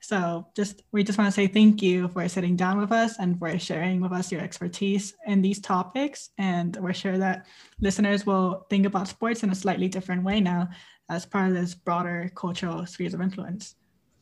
So 0.00 0.46
just 0.56 0.82
we 0.92 1.04
just 1.04 1.18
want 1.18 1.28
to 1.28 1.32
say 1.32 1.46
thank 1.46 1.82
you 1.82 2.08
for 2.08 2.26
sitting 2.28 2.56
down 2.56 2.78
with 2.78 2.90
us 2.90 3.18
and 3.18 3.38
for 3.38 3.58
sharing 3.58 4.00
with 4.00 4.12
us 4.12 4.32
your 4.32 4.40
expertise 4.40 5.14
in 5.26 5.42
these 5.42 5.60
topics. 5.60 6.30
And 6.38 6.76
we're 6.76 6.94
sure 6.94 7.18
that 7.18 7.46
listeners 7.80 8.24
will 8.24 8.66
think 8.70 8.86
about 8.86 9.08
sports 9.08 9.42
in 9.42 9.50
a 9.50 9.54
slightly 9.54 9.88
different 9.88 10.24
way 10.24 10.40
now 10.40 10.68
as 11.10 11.26
part 11.26 11.48
of 11.48 11.54
this 11.54 11.74
broader 11.74 12.30
cultural 12.34 12.86
spheres 12.86 13.14
of 13.14 13.20
influence. 13.20 13.74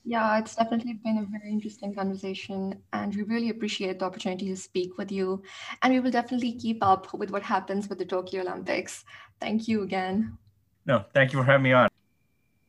Yeah, 0.05 0.39
it's 0.39 0.57
definitely 0.57 0.95
been 1.05 1.19
a 1.19 1.39
very 1.39 1.53
interesting 1.53 1.95
conversation, 1.95 2.83
and 2.95 3.15
we 3.15 3.25
really 3.25 3.51
appreciate 3.51 3.99
the 3.99 4.07
opportunity 4.07 4.49
to 4.49 4.57
speak 4.57 4.97
with 4.97 5.13
you. 5.13 5.43
And 5.83 5.93
we 5.93 6.01
will 6.01 6.11
definitely 6.11 6.53
keep 6.53 6.79
up 6.83 7.13
with 7.13 7.31
what 7.31 7.43
happens 7.43 7.89
with 7.89 7.99
the 7.99 8.07
Tokyo 8.07 8.41
Olympics. 8.41 9.05
Thank 9.39 9.69
you 9.69 9.83
again. 9.83 10.39
No, 10.87 11.05
thank 11.13 11.35
you 11.35 11.39
for 11.41 11.45
having 11.45 11.65
me 11.65 11.73
on. 11.73 11.88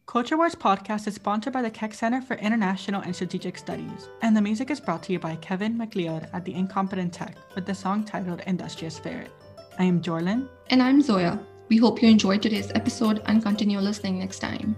Culture 0.10 0.38
Wars 0.38 0.56
podcast 0.56 1.06
is 1.06 1.14
sponsored 1.14 1.54
by 1.54 1.62
the 1.62 1.70
Keck 1.70 1.94
Center 1.94 2.20
for 2.20 2.34
International 2.38 3.04
and 3.04 3.16
Strategic 3.16 3.60
Studies, 3.60 4.10
and 4.24 4.36
the 4.36 4.42
music 4.42 4.72
is 4.72 4.80
brought 4.80 5.04
to 5.04 5.14
you 5.14 5.20
by 5.20 5.36
Kevin 5.36 5.78
MacLeod 5.78 6.28
at 6.34 6.44
the 6.44 6.52
Incompetech 6.52 7.36
with 7.54 7.68
the 7.68 7.76
song 7.76 8.04
titled 8.04 8.42
Industrious 8.48 8.96
Spirit. 8.96 9.30
I 9.78 9.84
am 9.84 10.02
Jorlin. 10.02 10.50
And 10.72 10.82
I'm 10.82 11.04
Zoya. 11.04 11.40
We 11.68 11.78
hope 11.78 12.02
you 12.02 12.10
enjoyed 12.10 12.42
today's 12.42 12.72
episode 12.72 13.22
and 13.28 13.44
continue 13.44 13.78
listening 13.78 14.18
next 14.18 14.40
time. 14.40 14.76